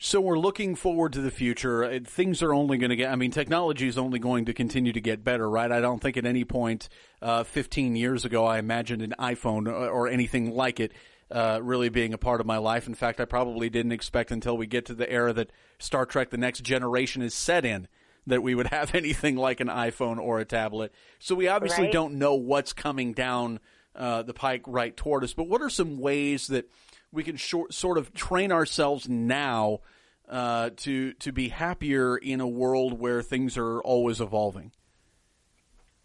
So 0.00 0.20
we're 0.20 0.38
looking 0.38 0.76
forward 0.76 1.12
to 1.14 1.20
the 1.20 1.30
future. 1.30 1.98
Things 2.00 2.40
are 2.40 2.54
only 2.54 2.78
going 2.78 2.90
to 2.90 2.96
get, 2.96 3.10
I 3.10 3.16
mean, 3.16 3.32
technology 3.32 3.88
is 3.88 3.98
only 3.98 4.20
going 4.20 4.44
to 4.44 4.54
continue 4.54 4.92
to 4.92 5.00
get 5.00 5.24
better, 5.24 5.50
right? 5.50 5.70
I 5.70 5.80
don't 5.80 6.00
think 6.00 6.16
at 6.16 6.24
any 6.24 6.44
point, 6.44 6.88
uh, 7.20 7.42
15 7.42 7.96
years 7.96 8.24
ago, 8.24 8.44
I 8.46 8.58
imagined 8.58 9.02
an 9.02 9.14
iPhone 9.18 9.66
or, 9.66 9.88
or 9.88 10.08
anything 10.08 10.54
like 10.54 10.78
it, 10.78 10.92
uh, 11.30 11.60
really 11.62 11.88
being 11.88 12.14
a 12.14 12.18
part 12.18 12.40
of 12.40 12.46
my 12.46 12.58
life. 12.58 12.86
In 12.86 12.94
fact, 12.94 13.20
I 13.20 13.24
probably 13.24 13.68
didn't 13.68 13.92
expect 13.92 14.30
until 14.30 14.56
we 14.56 14.66
get 14.66 14.86
to 14.86 14.94
the 14.94 15.10
era 15.10 15.32
that 15.34 15.50
Star 15.78 16.06
Trek 16.06 16.30
The 16.30 16.38
Next 16.38 16.60
Generation 16.60 17.22
is 17.22 17.34
set 17.34 17.64
in 17.64 17.88
that 18.26 18.42
we 18.42 18.54
would 18.54 18.66
have 18.72 18.94
anything 18.94 19.36
like 19.36 19.60
an 19.60 19.68
iPhone 19.68 20.18
or 20.18 20.38
a 20.38 20.44
tablet. 20.44 20.92
So 21.18 21.34
we 21.34 21.48
obviously 21.48 21.84
right. 21.84 21.92
don't 21.92 22.14
know 22.14 22.34
what's 22.34 22.72
coming 22.72 23.12
down, 23.12 23.60
uh, 23.94 24.22
the 24.22 24.34
pike 24.34 24.62
right 24.66 24.96
toward 24.96 25.24
us, 25.24 25.34
but 25.34 25.48
what 25.48 25.60
are 25.60 25.70
some 25.70 25.98
ways 25.98 26.46
that 26.48 26.70
we 27.12 27.24
can 27.24 27.36
short, 27.36 27.74
sort 27.74 27.98
of 27.98 28.12
train 28.14 28.52
ourselves 28.52 29.08
now 29.08 29.80
uh, 30.28 30.70
to 30.76 31.14
to 31.14 31.32
be 31.32 31.48
happier 31.48 32.16
in 32.16 32.40
a 32.40 32.46
world 32.46 32.98
where 32.98 33.22
things 33.22 33.56
are 33.56 33.80
always 33.80 34.20
evolving? 34.20 34.72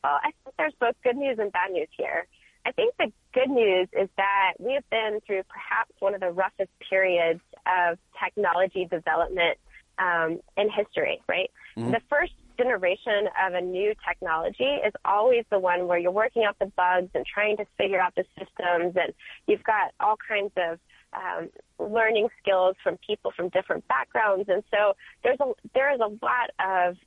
Well, 0.03 0.17
I 0.23 0.31
think 0.43 0.55
there's 0.57 0.73
both 0.79 0.95
good 1.03 1.17
news 1.17 1.37
and 1.39 1.51
bad 1.51 1.71
news 1.71 1.89
here. 1.97 2.25
I 2.65 2.71
think 2.71 2.95
the 2.97 3.11
good 3.33 3.49
news 3.49 3.87
is 3.93 4.09
that 4.17 4.53
we 4.59 4.73
have 4.73 4.89
been 4.89 5.19
through 5.25 5.43
perhaps 5.49 5.91
one 5.99 6.13
of 6.13 6.21
the 6.21 6.31
roughest 6.31 6.69
periods 6.89 7.41
of 7.65 7.97
technology 8.23 8.85
development 8.89 9.57
um, 9.99 10.39
in 10.57 10.69
history, 10.69 11.21
right? 11.27 11.51
Mm-hmm. 11.77 11.91
The 11.91 12.01
first 12.09 12.33
generation 12.57 13.27
of 13.45 13.53
a 13.53 13.61
new 13.61 13.93
technology 14.07 14.63
is 14.63 14.93
always 15.03 15.43
the 15.49 15.59
one 15.59 15.87
where 15.87 15.97
you're 15.97 16.11
working 16.11 16.43
out 16.43 16.57
the 16.59 16.71
bugs 16.77 17.09
and 17.15 17.25
trying 17.25 17.57
to 17.57 17.65
figure 17.77 17.99
out 17.99 18.13
the 18.15 18.23
systems 18.37 18.95
and 18.95 19.13
you've 19.47 19.63
got 19.63 19.91
all 19.99 20.15
kinds 20.27 20.51
of 20.57 20.79
um, 21.13 21.49
learning 21.79 22.27
skills 22.41 22.75
from 22.83 22.97
people 23.05 23.31
from 23.35 23.49
different 23.49 23.87
backgrounds, 23.87 24.49
and 24.49 24.63
so 24.71 24.93
there's 25.23 25.39
a 25.39 25.51
there 25.73 25.93
is 25.93 25.99
a 25.99 26.25
lot 26.25 26.49
of 26.59 26.97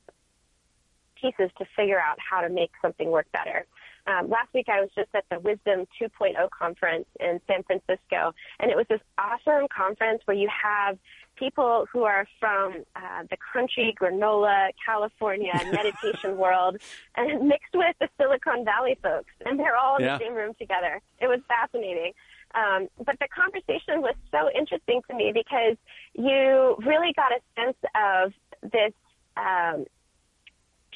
pieces 1.19 1.49
to 1.57 1.65
figure 1.75 1.99
out 1.99 2.17
how 2.19 2.41
to 2.41 2.49
make 2.49 2.71
something 2.81 3.09
work 3.09 3.27
better. 3.31 3.65
Um, 4.07 4.29
last 4.29 4.53
week 4.53 4.67
I 4.69 4.79
was 4.79 4.89
just 4.95 5.09
at 5.13 5.25
the 5.29 5.39
Wisdom 5.39 5.85
2.0 6.01 6.33
conference 6.49 7.05
in 7.19 7.41
San 7.45 7.63
Francisco, 7.63 8.33
and 8.59 8.71
it 8.71 8.77
was 8.77 8.85
this 8.89 9.01
awesome 9.17 9.67
conference 9.75 10.21
where 10.25 10.37
you 10.37 10.49
have 10.49 10.97
people 11.35 11.85
who 11.91 12.03
are 12.03 12.25
from 12.39 12.83
uh, 12.95 13.23
the 13.29 13.37
country, 13.53 13.93
granola, 13.99 14.69
California, 14.83 15.51
meditation 15.71 16.37
world, 16.37 16.77
and 17.15 17.47
mixed 17.47 17.73
with 17.73 17.95
the 17.99 18.07
Silicon 18.17 18.63
Valley 18.63 18.97
folks, 19.03 19.31
and 19.45 19.59
they're 19.59 19.75
all 19.75 19.97
in 19.97 20.05
yeah. 20.05 20.17
the 20.17 20.23
same 20.23 20.33
room 20.33 20.53
together. 20.57 21.01
It 21.19 21.27
was 21.27 21.39
fascinating. 21.47 22.13
Um, 22.55 22.87
but 22.97 23.19
the 23.19 23.27
conversation 23.27 24.01
was 24.01 24.15
so 24.31 24.49
interesting 24.57 25.01
to 25.09 25.15
me 25.15 25.33
because 25.33 25.75
you 26.13 26.77
really 26.85 27.13
got 27.13 27.33
a 27.33 27.41
sense 27.59 27.77
of 27.93 28.31
this 28.71 28.93
um, 29.35 29.85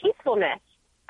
peacefulness 0.01 0.61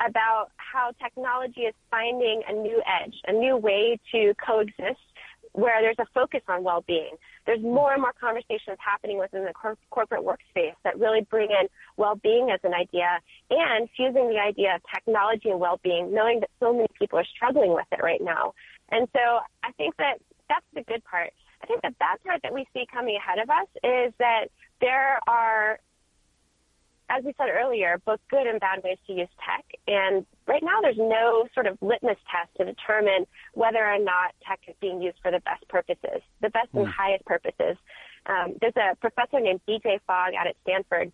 about 0.05 0.47
how 0.57 0.91
technology 1.01 1.61
is 1.61 1.75
finding 1.89 2.41
a 2.47 2.53
new 2.53 2.81
edge, 3.01 3.15
a 3.27 3.33
new 3.33 3.57
way 3.57 3.99
to 4.11 4.33
coexist 4.43 4.99
where 5.53 5.81
there's 5.81 5.99
a 5.99 6.05
focus 6.13 6.41
on 6.47 6.63
well-being. 6.63 7.15
There's 7.45 7.61
more 7.61 7.91
and 7.91 8.01
more 8.01 8.13
conversations 8.19 8.77
happening 8.79 9.17
within 9.19 9.43
the 9.43 9.53
cor- 9.53 9.77
corporate 9.89 10.23
workspace 10.23 10.75
that 10.83 10.97
really 10.97 11.21
bring 11.29 11.49
in 11.51 11.67
well-being 11.97 12.49
as 12.53 12.59
an 12.63 12.73
idea 12.73 13.19
and 13.49 13.89
fusing 13.97 14.29
the 14.29 14.39
idea 14.39 14.75
of 14.75 14.81
technology 14.93 15.49
and 15.49 15.59
well-being, 15.59 16.13
knowing 16.13 16.39
that 16.39 16.49
so 16.59 16.71
many 16.73 16.87
people 16.97 17.19
are 17.19 17.25
struggling 17.25 17.73
with 17.73 17.85
it 17.91 18.01
right 18.01 18.21
now. 18.21 18.53
And 18.89 19.07
so 19.13 19.39
I 19.63 19.71
think 19.73 19.97
that 19.97 20.19
that's 20.47 20.65
the 20.73 20.83
good 20.83 21.03
part. 21.03 21.33
I 21.61 21.67
think 21.67 21.81
the 21.81 21.93
bad 21.99 22.23
part 22.25 22.41
that 22.43 22.53
we 22.53 22.65
see 22.73 22.85
coming 22.91 23.17
ahead 23.17 23.39
of 23.39 23.49
us 23.49 23.67
is 23.83 24.13
that 24.19 24.45
there 24.79 25.19
are, 25.27 25.79
as 27.11 27.25
we 27.25 27.33
said 27.37 27.49
earlier, 27.51 28.01
both 28.05 28.19
good 28.29 28.47
and 28.47 28.59
bad 28.59 28.81
ways 28.83 28.97
to 29.07 29.13
use 29.13 29.27
tech. 29.43 29.65
And 29.87 30.25
right 30.47 30.63
now 30.63 30.79
there's 30.81 30.97
no 30.97 31.47
sort 31.53 31.67
of 31.67 31.77
litmus 31.81 32.17
test 32.31 32.55
to 32.57 32.63
determine 32.65 33.27
whether 33.53 33.83
or 33.83 33.99
not 33.99 34.31
tech 34.47 34.61
is 34.67 34.75
being 34.79 35.01
used 35.01 35.17
for 35.21 35.29
the 35.29 35.41
best 35.41 35.67
purposes, 35.67 36.23
the 36.41 36.49
best 36.49 36.71
mm. 36.73 36.79
and 36.79 36.87
hmm. 36.87 36.91
highest 36.91 37.25
purposes. 37.25 37.75
Um, 38.25 38.55
there's 38.61 38.77
a 38.77 38.95
professor 38.95 39.39
named 39.39 39.59
BJ 39.67 39.99
Fogg 40.07 40.33
out 40.39 40.47
at 40.47 40.55
Stanford 40.63 41.11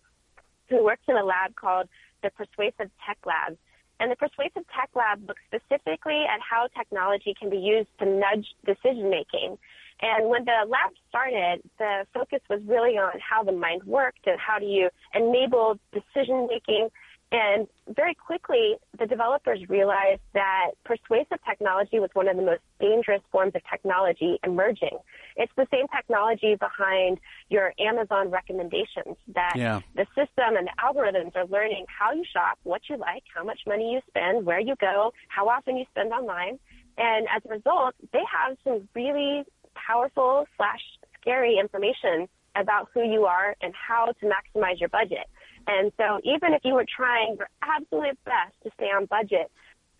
who 0.70 0.84
works 0.84 1.02
in 1.08 1.16
a 1.16 1.24
lab 1.24 1.56
called 1.56 1.88
the 2.22 2.30
Persuasive 2.30 2.90
Tech 3.06 3.18
Lab 3.26 3.56
And 3.98 4.10
the 4.10 4.16
Persuasive 4.16 4.64
Tech 4.70 4.90
Lab 4.94 5.26
looks 5.26 5.40
specifically 5.48 6.24
at 6.28 6.40
how 6.40 6.68
technology 6.76 7.34
can 7.38 7.50
be 7.50 7.58
used 7.58 7.88
to 7.98 8.06
nudge 8.06 8.46
decision 8.64 9.10
making. 9.10 9.58
And 10.00 10.28
when 10.28 10.44
the 10.44 10.66
lab 10.68 10.92
started, 11.08 11.62
the 11.78 12.06
focus 12.14 12.40
was 12.48 12.60
really 12.66 12.96
on 12.98 13.12
how 13.18 13.42
the 13.42 13.52
mind 13.52 13.82
worked 13.84 14.26
and 14.26 14.38
how 14.38 14.58
do 14.58 14.66
you 14.66 14.90
enable 15.14 15.78
decision 15.92 16.46
making 16.46 16.90
and 17.30 17.66
very 17.94 18.14
quickly, 18.14 18.76
the 18.98 19.06
developers 19.06 19.60
realized 19.68 20.22
that 20.32 20.70
persuasive 20.84 21.38
technology 21.46 21.98
was 21.98 22.08
one 22.14 22.26
of 22.26 22.36
the 22.36 22.42
most 22.42 22.62
dangerous 22.80 23.20
forms 23.30 23.52
of 23.54 23.60
technology 23.70 24.38
emerging. 24.44 24.98
It's 25.36 25.52
the 25.54 25.66
same 25.70 25.86
technology 25.94 26.54
behind 26.54 27.18
your 27.50 27.74
Amazon 27.78 28.30
recommendations 28.30 29.16
that 29.34 29.54
yeah. 29.56 29.80
the 29.94 30.06
system 30.14 30.56
and 30.56 30.68
the 30.68 30.72
algorithms 30.82 31.36
are 31.36 31.46
learning 31.46 31.84
how 31.86 32.12
you 32.12 32.24
shop, 32.32 32.58
what 32.62 32.80
you 32.88 32.96
like, 32.96 33.24
how 33.34 33.44
much 33.44 33.60
money 33.66 33.92
you 33.92 34.00
spend, 34.08 34.46
where 34.46 34.60
you 34.60 34.74
go, 34.80 35.12
how 35.28 35.48
often 35.48 35.76
you 35.76 35.84
spend 35.90 36.12
online. 36.12 36.58
And 36.96 37.26
as 37.34 37.42
a 37.44 37.50
result, 37.50 37.94
they 38.12 38.22
have 38.32 38.56
some 38.64 38.88
really 38.94 39.44
powerful 39.88 40.46
slash 40.56 40.80
scary 41.20 41.56
information 41.58 42.28
about 42.56 42.88
who 42.92 43.02
you 43.02 43.24
are 43.24 43.56
and 43.62 43.72
how 43.74 44.06
to 44.20 44.26
maximize 44.26 44.78
your 44.80 44.88
budget. 44.88 45.26
And 45.66 45.92
so 45.96 46.20
even 46.24 46.52
if 46.54 46.62
you 46.64 46.74
were 46.74 46.86
trying 46.96 47.36
your 47.38 47.48
absolute 47.62 48.18
best 48.24 48.54
to 48.64 48.70
stay 48.74 48.86
on 48.86 49.06
budget, 49.06 49.50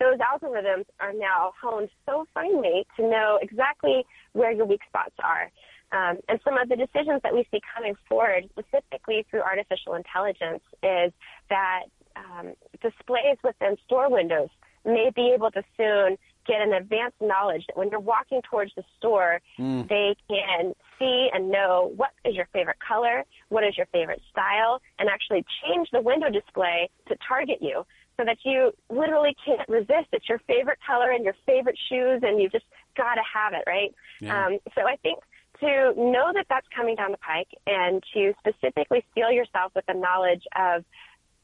those 0.01 0.18
algorithms 0.18 0.85
are 1.01 1.12
now 1.12 1.53
honed 1.61 1.90
so 2.07 2.27
finely 2.33 2.87
to 2.96 3.03
know 3.03 3.38
exactly 3.40 4.05
where 4.33 4.53
your 4.53 4.66
weak 4.66 4.81
spots 4.88 5.14
are. 5.22 5.51
Um, 5.90 6.18
and 6.29 6.38
some 6.44 6.57
of 6.59 6.68
the 6.68 6.77
decisions 6.77 7.20
that 7.22 7.35
we 7.35 7.46
see 7.51 7.61
coming 7.74 7.94
forward, 8.09 8.48
specifically 8.51 9.27
through 9.31 9.40
artificial 9.40 9.94
intelligence, 9.94 10.62
is 10.83 11.12
that 11.48 11.85
um, 12.14 12.53
displays 12.83 13.38
within 13.42 13.77
store 13.87 14.11
windows 14.11 14.48
may 14.85 15.11
be 15.14 15.33
able 15.35 15.51
to 15.51 15.62
soon 15.77 16.18
get 16.48 16.62
an 16.62 16.72
advanced 16.72 17.20
knowledge 17.20 17.62
that 17.68 17.76
when 17.76 17.90
you're 17.90 18.00
walking 18.00 18.40
towards 18.50 18.72
the 18.74 18.82
store, 18.96 19.40
mm. 19.58 19.87
they 19.88 20.16
can 20.28 20.74
see 20.98 21.28
and 21.32 21.50
know 21.50 21.92
what 21.94 22.11
is 22.24 22.34
your 22.34 22.48
favorite 22.52 22.78
color, 22.80 23.24
what 23.50 23.62
is 23.62 23.76
your 23.76 23.87
favorite 23.92 24.22
style, 24.30 24.80
and 24.98 25.08
actually 25.08 25.44
change 25.62 25.88
the 25.92 26.00
window 26.00 26.30
display 26.30 26.88
to 27.06 27.16
target 27.26 27.58
you 27.61 27.84
so 28.16 28.24
that 28.24 28.38
you 28.44 28.72
literally 28.90 29.37
can't 29.44 29.68
resist. 29.68 30.08
It's 30.12 30.28
your 30.28 30.40
favorite 30.48 30.78
color 30.84 31.11
and 31.11 31.24
your 31.24 31.37
favorite 31.46 31.78
shoes, 31.88 32.20
and 32.22 32.40
you 32.40 32.48
just 32.48 32.64
got 32.96 33.14
to 33.14 33.22
have 33.32 33.52
it, 33.52 33.62
right? 33.66 33.94
Yeah. 34.20 34.46
Um, 34.46 34.58
so 34.74 34.88
I 34.88 34.96
think 34.96 35.20
to 35.61 35.92
know 35.96 36.32
that 36.34 36.46
that's 36.48 36.66
coming 36.74 36.96
down 36.96 37.12
the 37.12 37.18
pike 37.18 37.48
and 37.66 38.02
to 38.14 38.32
specifically 38.38 39.04
steel 39.12 39.30
yourself 39.30 39.72
with 39.74 39.84
the 39.87 39.94
knowledge 39.94 40.42
of 40.56 40.84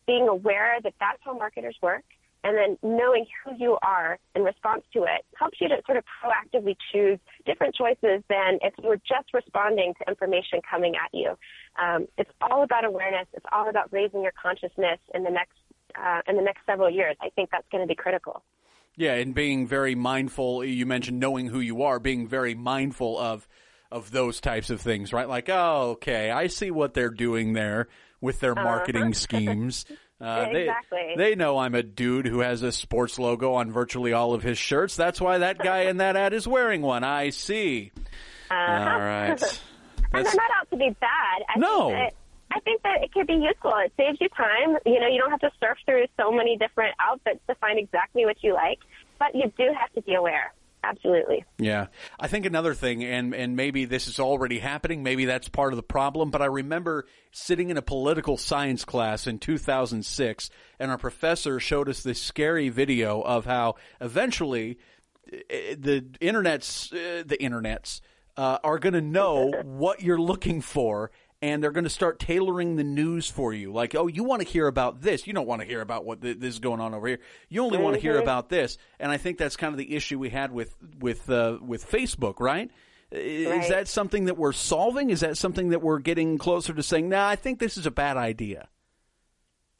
being 0.06 0.28
aware 0.28 0.78
that 0.82 0.94
that's 1.00 1.18
how 1.24 1.36
marketers 1.36 1.76
work 1.82 2.04
and 2.44 2.56
then 2.56 2.78
knowing 2.82 3.26
who 3.42 3.52
you 3.58 3.78
are 3.82 4.18
in 4.36 4.42
response 4.42 4.84
to 4.92 5.02
it 5.02 5.24
helps 5.36 5.60
you 5.60 5.68
to 5.68 5.76
sort 5.86 5.96
of 5.98 6.04
proactively 6.22 6.76
choose 6.92 7.18
different 7.46 7.74
choices 7.74 8.22
than 8.28 8.58
if 8.62 8.74
you 8.80 8.88
were 8.88 8.98
just 8.98 9.32
responding 9.32 9.94
to 9.98 10.08
information 10.08 10.60
coming 10.70 10.94
at 10.94 11.10
you. 11.12 11.36
Um, 11.82 12.06
it's 12.18 12.30
all 12.42 12.62
about 12.62 12.84
awareness. 12.84 13.26
It's 13.32 13.46
all 13.50 13.68
about 13.68 13.92
raising 13.92 14.22
your 14.22 14.32
consciousness 14.40 14.98
in 15.14 15.24
the 15.24 15.30
next 15.30 15.56
uh, 15.96 16.20
in 16.28 16.36
the 16.36 16.42
next 16.42 16.60
several 16.66 16.90
years. 16.90 17.16
I 17.22 17.30
think 17.30 17.50
that's 17.50 17.66
going 17.70 17.82
to 17.82 17.88
be 17.88 17.94
critical. 17.94 18.42
Yeah, 18.96 19.14
and 19.14 19.34
being 19.34 19.66
very 19.66 19.94
mindful. 19.94 20.64
You 20.64 20.86
mentioned 20.86 21.18
knowing 21.18 21.48
who 21.48 21.60
you 21.60 21.82
are, 21.82 21.98
being 21.98 22.28
very 22.28 22.54
mindful 22.54 23.18
of 23.18 23.48
of 23.90 24.10
those 24.10 24.40
types 24.40 24.70
of 24.70 24.80
things, 24.80 25.12
right? 25.12 25.28
Like, 25.28 25.48
oh, 25.48 25.92
okay, 25.92 26.30
I 26.30 26.48
see 26.48 26.70
what 26.70 26.94
they're 26.94 27.10
doing 27.10 27.52
there 27.54 27.88
with 28.20 28.40
their 28.40 28.52
uh-huh. 28.52 28.64
marketing 28.64 29.02
uh-huh. 29.02 29.12
schemes. 29.14 29.84
Uh, 30.24 30.46
exactly. 30.50 31.14
They, 31.16 31.30
they 31.30 31.34
know 31.34 31.58
I'm 31.58 31.74
a 31.74 31.82
dude 31.82 32.26
who 32.26 32.40
has 32.40 32.62
a 32.62 32.72
sports 32.72 33.18
logo 33.18 33.54
on 33.54 33.70
virtually 33.70 34.12
all 34.12 34.32
of 34.32 34.42
his 34.42 34.56
shirts. 34.56 34.96
That's 34.96 35.20
why 35.20 35.38
that 35.38 35.58
guy 35.58 35.82
in 35.82 35.98
that 35.98 36.16
ad 36.16 36.32
is 36.32 36.48
wearing 36.48 36.82
one. 36.82 37.04
I 37.04 37.30
see. 37.30 37.92
Uh, 38.50 38.54
all 38.54 39.00
right. 39.00 39.30
and 39.30 40.24
they're 40.24 40.34
not 40.34 40.50
out 40.60 40.70
to 40.70 40.76
be 40.76 40.90
bad. 41.00 41.42
I 41.48 41.58
no. 41.58 41.88
Think 41.88 41.98
that, 41.98 42.14
I 42.56 42.60
think 42.60 42.82
that 42.82 43.02
it 43.02 43.12
could 43.12 43.26
be 43.26 43.34
useful. 43.34 43.72
It 43.84 43.92
saves 43.96 44.18
you 44.20 44.28
time. 44.30 44.78
You 44.86 45.00
know, 45.00 45.08
you 45.08 45.18
don't 45.18 45.30
have 45.30 45.40
to 45.40 45.50
surf 45.60 45.76
through 45.84 46.06
so 46.18 46.30
many 46.30 46.56
different 46.56 46.94
outfits 47.00 47.40
to 47.48 47.54
find 47.56 47.78
exactly 47.78 48.24
what 48.24 48.42
you 48.42 48.54
like, 48.54 48.78
but 49.18 49.34
you 49.34 49.52
do 49.58 49.70
have 49.78 49.92
to 49.92 50.02
be 50.02 50.14
aware 50.14 50.52
absolutely. 50.88 51.44
Yeah. 51.58 51.86
I 52.18 52.28
think 52.28 52.46
another 52.46 52.74
thing, 52.74 53.04
and, 53.04 53.34
and 53.34 53.56
maybe 53.56 53.84
this 53.84 54.08
is 54.08 54.20
already 54.20 54.58
happening, 54.58 55.02
maybe 55.02 55.24
that's 55.24 55.48
part 55.48 55.72
of 55.72 55.76
the 55.76 55.82
problem, 55.82 56.30
but 56.30 56.42
I 56.42 56.46
remember 56.46 57.06
sitting 57.32 57.70
in 57.70 57.76
a 57.76 57.82
political 57.82 58.36
science 58.36 58.84
class 58.84 59.26
in 59.26 59.38
2006, 59.38 60.50
and 60.78 60.90
our 60.90 60.98
professor 60.98 61.60
showed 61.60 61.88
us 61.88 62.02
this 62.02 62.20
scary 62.20 62.68
video 62.68 63.20
of 63.20 63.44
how 63.44 63.76
eventually 64.00 64.78
eh, 65.32 65.74
the 65.78 66.04
internet's, 66.20 66.92
uh, 66.92 67.22
the 67.24 67.40
internet's, 67.40 68.00
uh, 68.36 68.58
are 68.64 68.78
going 68.78 68.94
to 68.94 69.00
know 69.00 69.52
what 69.64 70.02
you're 70.02 70.20
looking 70.20 70.60
for 70.60 71.10
and 71.44 71.62
they're 71.62 71.70
going 71.70 71.84
to 71.84 71.90
start 71.90 72.18
tailoring 72.18 72.76
the 72.76 72.84
news 72.84 73.28
for 73.28 73.52
you. 73.52 73.70
Like, 73.70 73.94
oh, 73.94 74.06
you 74.06 74.24
want 74.24 74.40
to 74.40 74.48
hear 74.48 74.66
about 74.66 75.02
this. 75.02 75.26
You 75.26 75.34
don't 75.34 75.46
want 75.46 75.60
to 75.60 75.68
hear 75.68 75.82
about 75.82 76.06
what 76.06 76.22
th- 76.22 76.38
this 76.38 76.54
is 76.54 76.58
going 76.58 76.80
on 76.80 76.94
over 76.94 77.06
here. 77.06 77.18
You 77.50 77.62
only 77.62 77.76
mm-hmm. 77.76 77.84
want 77.84 77.96
to 77.96 78.00
hear 78.00 78.18
about 78.18 78.48
this. 78.48 78.78
And 78.98 79.12
I 79.12 79.18
think 79.18 79.36
that's 79.36 79.54
kind 79.54 79.74
of 79.74 79.76
the 79.76 79.94
issue 79.94 80.18
we 80.18 80.30
had 80.30 80.52
with 80.52 80.74
with 81.00 81.28
uh, 81.28 81.58
with 81.60 81.86
Facebook, 81.86 82.40
right? 82.40 82.70
Is 83.10 83.68
that 83.68 83.88
something 83.88 84.24
that 84.24 84.38
we're 84.38 84.52
solving? 84.52 85.10
Is 85.10 85.20
that 85.20 85.36
something 85.36 85.68
that 85.68 85.82
we're 85.82 85.98
getting 85.98 86.38
closer 86.38 86.72
to 86.72 86.82
saying, 86.82 87.10
"Nah, 87.10 87.28
I 87.28 87.36
think 87.36 87.58
this 87.58 87.76
is 87.76 87.84
a 87.84 87.90
bad 87.90 88.16
idea"? 88.16 88.68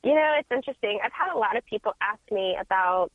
You 0.03 0.15
know, 0.15 0.35
it's 0.39 0.51
interesting. 0.53 0.99
I've 1.03 1.13
had 1.13 1.35
a 1.35 1.39
lot 1.39 1.57
of 1.57 1.65
people 1.65 1.95
ask 2.03 2.21
me 2.31 2.59
about 2.61 3.11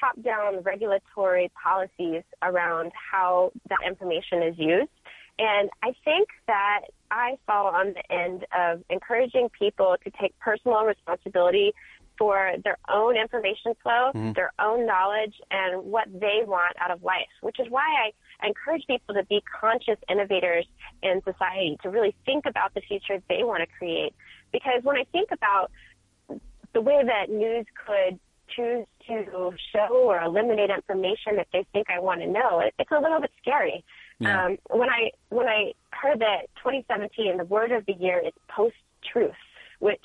top-down 0.00 0.62
regulatory 0.62 1.52
policies 1.62 2.22
around 2.42 2.90
how 2.94 3.52
that 3.68 3.80
information 3.86 4.42
is 4.42 4.58
used. 4.58 4.90
And 5.38 5.70
I 5.82 5.94
think 6.04 6.28
that 6.46 6.82
I 7.10 7.36
fall 7.46 7.66
on 7.66 7.94
the 7.94 8.12
end 8.12 8.46
of 8.56 8.82
encouraging 8.90 9.48
people 9.58 9.96
to 10.04 10.10
take 10.20 10.38
personal 10.38 10.84
responsibility 10.84 11.72
for 12.18 12.52
their 12.62 12.78
own 12.88 13.16
information 13.16 13.74
flow, 13.82 14.12
mm-hmm. 14.14 14.32
their 14.32 14.52
own 14.58 14.86
knowledge, 14.86 15.34
and 15.50 15.84
what 15.84 16.06
they 16.12 16.42
want 16.44 16.76
out 16.80 16.90
of 16.90 17.02
life, 17.02 17.32
which 17.40 17.58
is 17.58 17.66
why 17.68 17.82
I 17.82 18.46
encourage 18.46 18.86
people 18.86 19.14
to 19.14 19.24
be 19.24 19.42
conscious 19.60 19.96
innovators 20.08 20.66
in 21.02 21.22
society, 21.24 21.78
to 21.82 21.90
really 21.90 22.14
think 22.24 22.46
about 22.46 22.74
the 22.74 22.80
future 22.82 23.20
they 23.28 23.42
want 23.42 23.60
to 23.60 23.66
create. 23.78 24.14
Because 24.52 24.82
when 24.82 24.96
I 24.96 25.04
think 25.10 25.30
about 25.32 25.70
the 26.74 26.80
way 26.80 27.02
that 27.04 27.30
news 27.30 27.66
could 27.86 28.18
choose 28.54 28.86
to 29.08 29.52
show 29.72 29.88
or 29.92 30.20
eliminate 30.20 30.70
information 30.70 31.36
that 31.36 31.48
they 31.52 31.66
think 31.72 31.88
I 31.90 31.98
want 32.00 32.20
to 32.20 32.26
know, 32.26 32.62
it's 32.78 32.90
a 32.90 33.00
little 33.00 33.20
bit 33.20 33.30
scary. 33.40 33.84
Yeah. 34.22 34.46
Um, 34.46 34.58
when 34.70 34.88
I 34.88 35.10
when 35.30 35.48
I 35.48 35.72
heard 35.90 36.20
that 36.20 36.48
2017, 36.56 37.36
the 37.38 37.44
word 37.44 37.72
of 37.72 37.86
the 37.86 37.94
year 37.94 38.20
is 38.24 38.32
post-truth, 38.48 39.32
which 39.78 40.04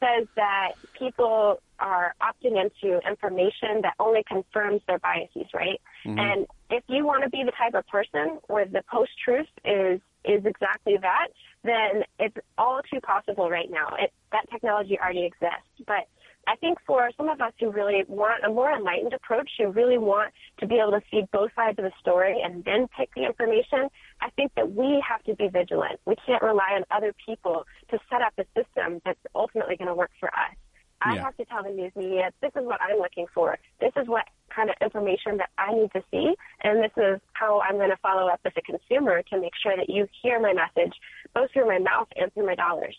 says 0.00 0.26
that 0.36 0.72
people 0.98 1.60
are 1.78 2.14
opting 2.20 2.60
into 2.60 3.00
information 3.08 3.82
that 3.82 3.94
only 3.98 4.24
confirms 4.26 4.80
their 4.86 4.98
biases, 4.98 5.46
right? 5.54 5.80
Mm-hmm. 6.04 6.18
And 6.18 6.46
if 6.70 6.82
you 6.88 7.06
want 7.06 7.24
to 7.24 7.30
be 7.30 7.42
the 7.44 7.52
type 7.52 7.74
of 7.74 7.86
person 7.86 8.38
where 8.48 8.64
the 8.64 8.82
post-truth 8.90 9.48
is 9.64 10.00
is 10.24 10.44
exactly 10.46 10.96
that, 11.02 11.28
then 11.64 12.04
it's 12.18 12.36
all 12.56 12.80
too 12.92 13.00
possible 13.00 13.50
right 13.50 13.68
now. 13.70 13.96
It, 13.98 14.12
that 14.30 14.48
technology 14.50 14.98
already 14.98 15.24
exists, 15.24 15.82
but 15.84 16.06
I 16.46 16.56
think 16.56 16.78
for 16.86 17.08
some 17.16 17.28
of 17.28 17.40
us 17.40 17.52
who 17.60 17.70
really 17.70 18.04
want 18.08 18.44
a 18.44 18.50
more 18.50 18.72
enlightened 18.72 19.12
approach, 19.12 19.50
who 19.58 19.68
really 19.68 19.98
want 19.98 20.32
to 20.58 20.66
be 20.66 20.76
able 20.76 20.92
to 20.92 21.02
see 21.10 21.22
both 21.32 21.50
sides 21.54 21.78
of 21.78 21.84
the 21.84 21.92
story 22.00 22.40
and 22.42 22.64
then 22.64 22.88
pick 22.96 23.14
the 23.14 23.24
information, 23.24 23.88
I 24.20 24.30
think 24.30 24.52
that 24.56 24.72
we 24.72 25.02
have 25.08 25.22
to 25.24 25.34
be 25.34 25.48
vigilant. 25.48 26.00
We 26.04 26.16
can't 26.26 26.42
rely 26.42 26.72
on 26.74 26.84
other 26.90 27.14
people 27.24 27.64
to 27.90 27.98
set 28.10 28.22
up 28.22 28.34
a 28.38 28.44
system 28.58 29.00
that's 29.04 29.20
ultimately 29.34 29.76
going 29.76 29.88
to 29.88 29.94
work 29.94 30.10
for 30.18 30.28
us. 30.28 30.56
I 31.04 31.14
yeah. 31.14 31.22
have 31.22 31.36
to 31.36 31.44
tell 31.44 31.62
the 31.64 31.70
news 31.70 31.92
media, 31.96 32.30
this 32.40 32.52
is 32.54 32.64
what 32.64 32.80
I'm 32.80 32.98
looking 32.98 33.26
for. 33.34 33.58
This 33.80 33.92
is 33.96 34.06
what 34.06 34.24
kind 34.54 34.70
of 34.70 34.76
information 34.80 35.38
that 35.38 35.50
I 35.58 35.74
need 35.74 35.90
to 35.92 36.02
see. 36.10 36.34
And 36.62 36.82
this 36.82 36.92
is 36.96 37.20
how 37.32 37.60
I'm 37.60 37.76
going 37.76 37.90
to 37.90 37.96
follow 37.96 38.28
up 38.28 38.40
as 38.44 38.52
a 38.56 38.62
consumer 38.62 39.22
to 39.22 39.40
make 39.40 39.52
sure 39.60 39.76
that 39.76 39.88
you 39.88 40.06
hear 40.22 40.40
my 40.40 40.52
message, 40.52 40.92
both 41.34 41.50
through 41.52 41.66
my 41.66 41.78
mouth 41.78 42.08
and 42.16 42.32
through 42.32 42.46
my 42.46 42.54
dollars. 42.54 42.96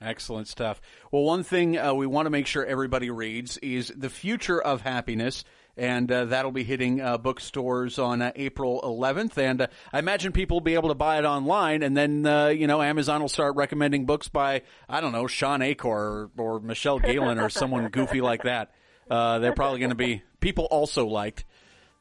Excellent 0.00 0.46
stuff. 0.46 0.80
Well, 1.10 1.24
one 1.24 1.42
thing 1.42 1.76
uh, 1.76 1.92
we 1.92 2.06
want 2.06 2.26
to 2.26 2.30
make 2.30 2.46
sure 2.46 2.64
everybody 2.64 3.10
reads 3.10 3.56
is 3.58 3.92
The 3.96 4.08
Future 4.08 4.60
of 4.62 4.80
Happiness, 4.82 5.42
and 5.76 6.10
uh, 6.10 6.26
that'll 6.26 6.52
be 6.52 6.62
hitting 6.62 7.00
uh, 7.00 7.18
bookstores 7.18 7.98
on 7.98 8.22
uh, 8.22 8.30
April 8.36 8.80
11th. 8.84 9.36
And 9.38 9.62
uh, 9.62 9.66
I 9.92 9.98
imagine 9.98 10.30
people 10.30 10.56
will 10.56 10.64
be 10.64 10.74
able 10.74 10.90
to 10.90 10.94
buy 10.94 11.18
it 11.18 11.24
online, 11.24 11.82
and 11.82 11.96
then, 11.96 12.24
uh, 12.24 12.46
you 12.48 12.68
know, 12.68 12.80
Amazon 12.80 13.20
will 13.20 13.28
start 13.28 13.56
recommending 13.56 14.06
books 14.06 14.28
by, 14.28 14.62
I 14.88 15.00
don't 15.00 15.12
know, 15.12 15.26
Shawn 15.26 15.62
Achor 15.62 15.88
or, 15.88 16.30
or 16.36 16.60
Michelle 16.60 17.00
Gielan 17.00 17.42
or 17.42 17.50
someone 17.50 17.88
goofy 17.88 18.20
like 18.20 18.44
that. 18.44 18.70
they're 19.08 19.52
probably 19.52 19.80
going 19.80 19.90
to 19.90 19.96
be 19.96 20.22
people 20.38 20.66
also 20.66 21.06
liked. 21.06 21.44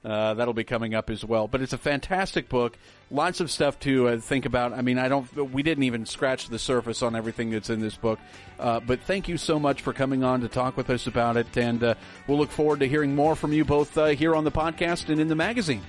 Uh, 0.08 0.34
that'll 0.36 0.54
be 0.54 0.63
coming 0.63 0.96
up 0.96 1.10
as 1.10 1.26
well. 1.26 1.50
But 1.50 1.62
it's 1.62 1.74
a 1.74 1.78
fantastic 1.78 2.48
book. 2.48 2.78
Lots 3.12 3.41
of 3.41 3.52
stuff 3.52 3.78
to 3.82 4.08
uh, 4.08 4.17
think 4.20 4.46
about. 4.46 4.72
I 4.72 4.82
mean, 4.82 4.98
I 4.98 5.10
don't. 5.10 5.52
We 5.52 5.63
didn't 5.63 5.84
even 5.84 6.06
scratch 6.06 6.48
the 6.48 6.58
surface 6.58 7.02
on 7.02 7.13
everything 7.13 7.50
that's 7.50 7.70
in 7.70 7.82
this 7.82 7.98
book. 7.98 8.17
Uh, 8.58 8.80
but 8.80 9.02
thank 9.02 9.28
you 9.28 9.36
so 9.36 9.60
much 9.60 9.82
for 9.82 9.91
coming 9.91 10.24
on 10.24 10.39
to 10.41 10.48
talk 10.48 10.78
with 10.78 10.89
us 10.89 11.08
about 11.08 11.36
it, 11.36 11.58
and 11.58 11.84
uh, 11.84 11.96
we'll 12.26 12.38
look 12.38 12.52
forward 12.52 12.80
to 12.80 12.88
hearing 12.88 13.15
more 13.15 13.36
from 13.36 13.52
you 13.52 13.65
both 13.65 13.98
uh, 13.98 14.06
here 14.08 14.34
on 14.34 14.46
the 14.46 14.52
podcast 14.52 15.10
and 15.10 15.20
in 15.20 15.28
the 15.28 15.36
magazine. 15.36 15.82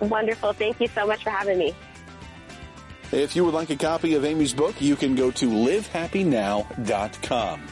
Wonderful. 0.00 0.52
Thank 0.52 0.78
you 0.78 0.88
so 0.88 1.06
much 1.06 1.24
for 1.24 1.30
having 1.30 1.56
me. 1.56 1.74
If 3.12 3.34
you 3.34 3.46
would 3.46 3.54
like 3.54 3.70
a 3.70 3.76
copy 3.76 4.12
of 4.14 4.26
Amy's 4.26 4.52
book, 4.52 4.78
you 4.80 4.96
can 4.96 5.14
go 5.14 5.30
to 5.30 5.46
livehappynow.com. 5.46 7.62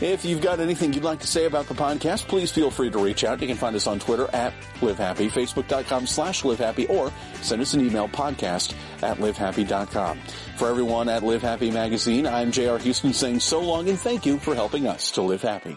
If 0.00 0.24
you've 0.24 0.40
got 0.40 0.60
anything 0.60 0.92
you'd 0.92 1.02
like 1.02 1.18
to 1.20 1.26
say 1.26 1.46
about 1.46 1.66
the 1.66 1.74
podcast, 1.74 2.28
please 2.28 2.52
feel 2.52 2.70
free 2.70 2.88
to 2.88 2.98
reach 2.98 3.24
out. 3.24 3.40
You 3.40 3.48
can 3.48 3.56
find 3.56 3.74
us 3.74 3.88
on 3.88 3.98
Twitter 3.98 4.28
at 4.32 4.52
livehappy, 4.80 5.28
facebook.com 5.28 6.06
slash 6.06 6.42
livehappy, 6.42 6.88
or 6.88 7.12
send 7.42 7.60
us 7.60 7.74
an 7.74 7.80
email 7.80 8.08
podcast 8.08 8.74
at 9.02 9.18
livehappy.com. 9.18 10.20
For 10.56 10.68
everyone 10.68 11.08
at 11.08 11.24
Live 11.24 11.42
Happy 11.42 11.70
Magazine, 11.72 12.26
I'm 12.26 12.52
J.R. 12.52 12.78
Houston 12.78 13.12
saying 13.12 13.40
so 13.40 13.60
long 13.60 13.88
and 13.88 13.98
thank 13.98 14.24
you 14.24 14.38
for 14.38 14.54
helping 14.54 14.86
us 14.86 15.10
to 15.12 15.22
live 15.22 15.42
happy. 15.42 15.76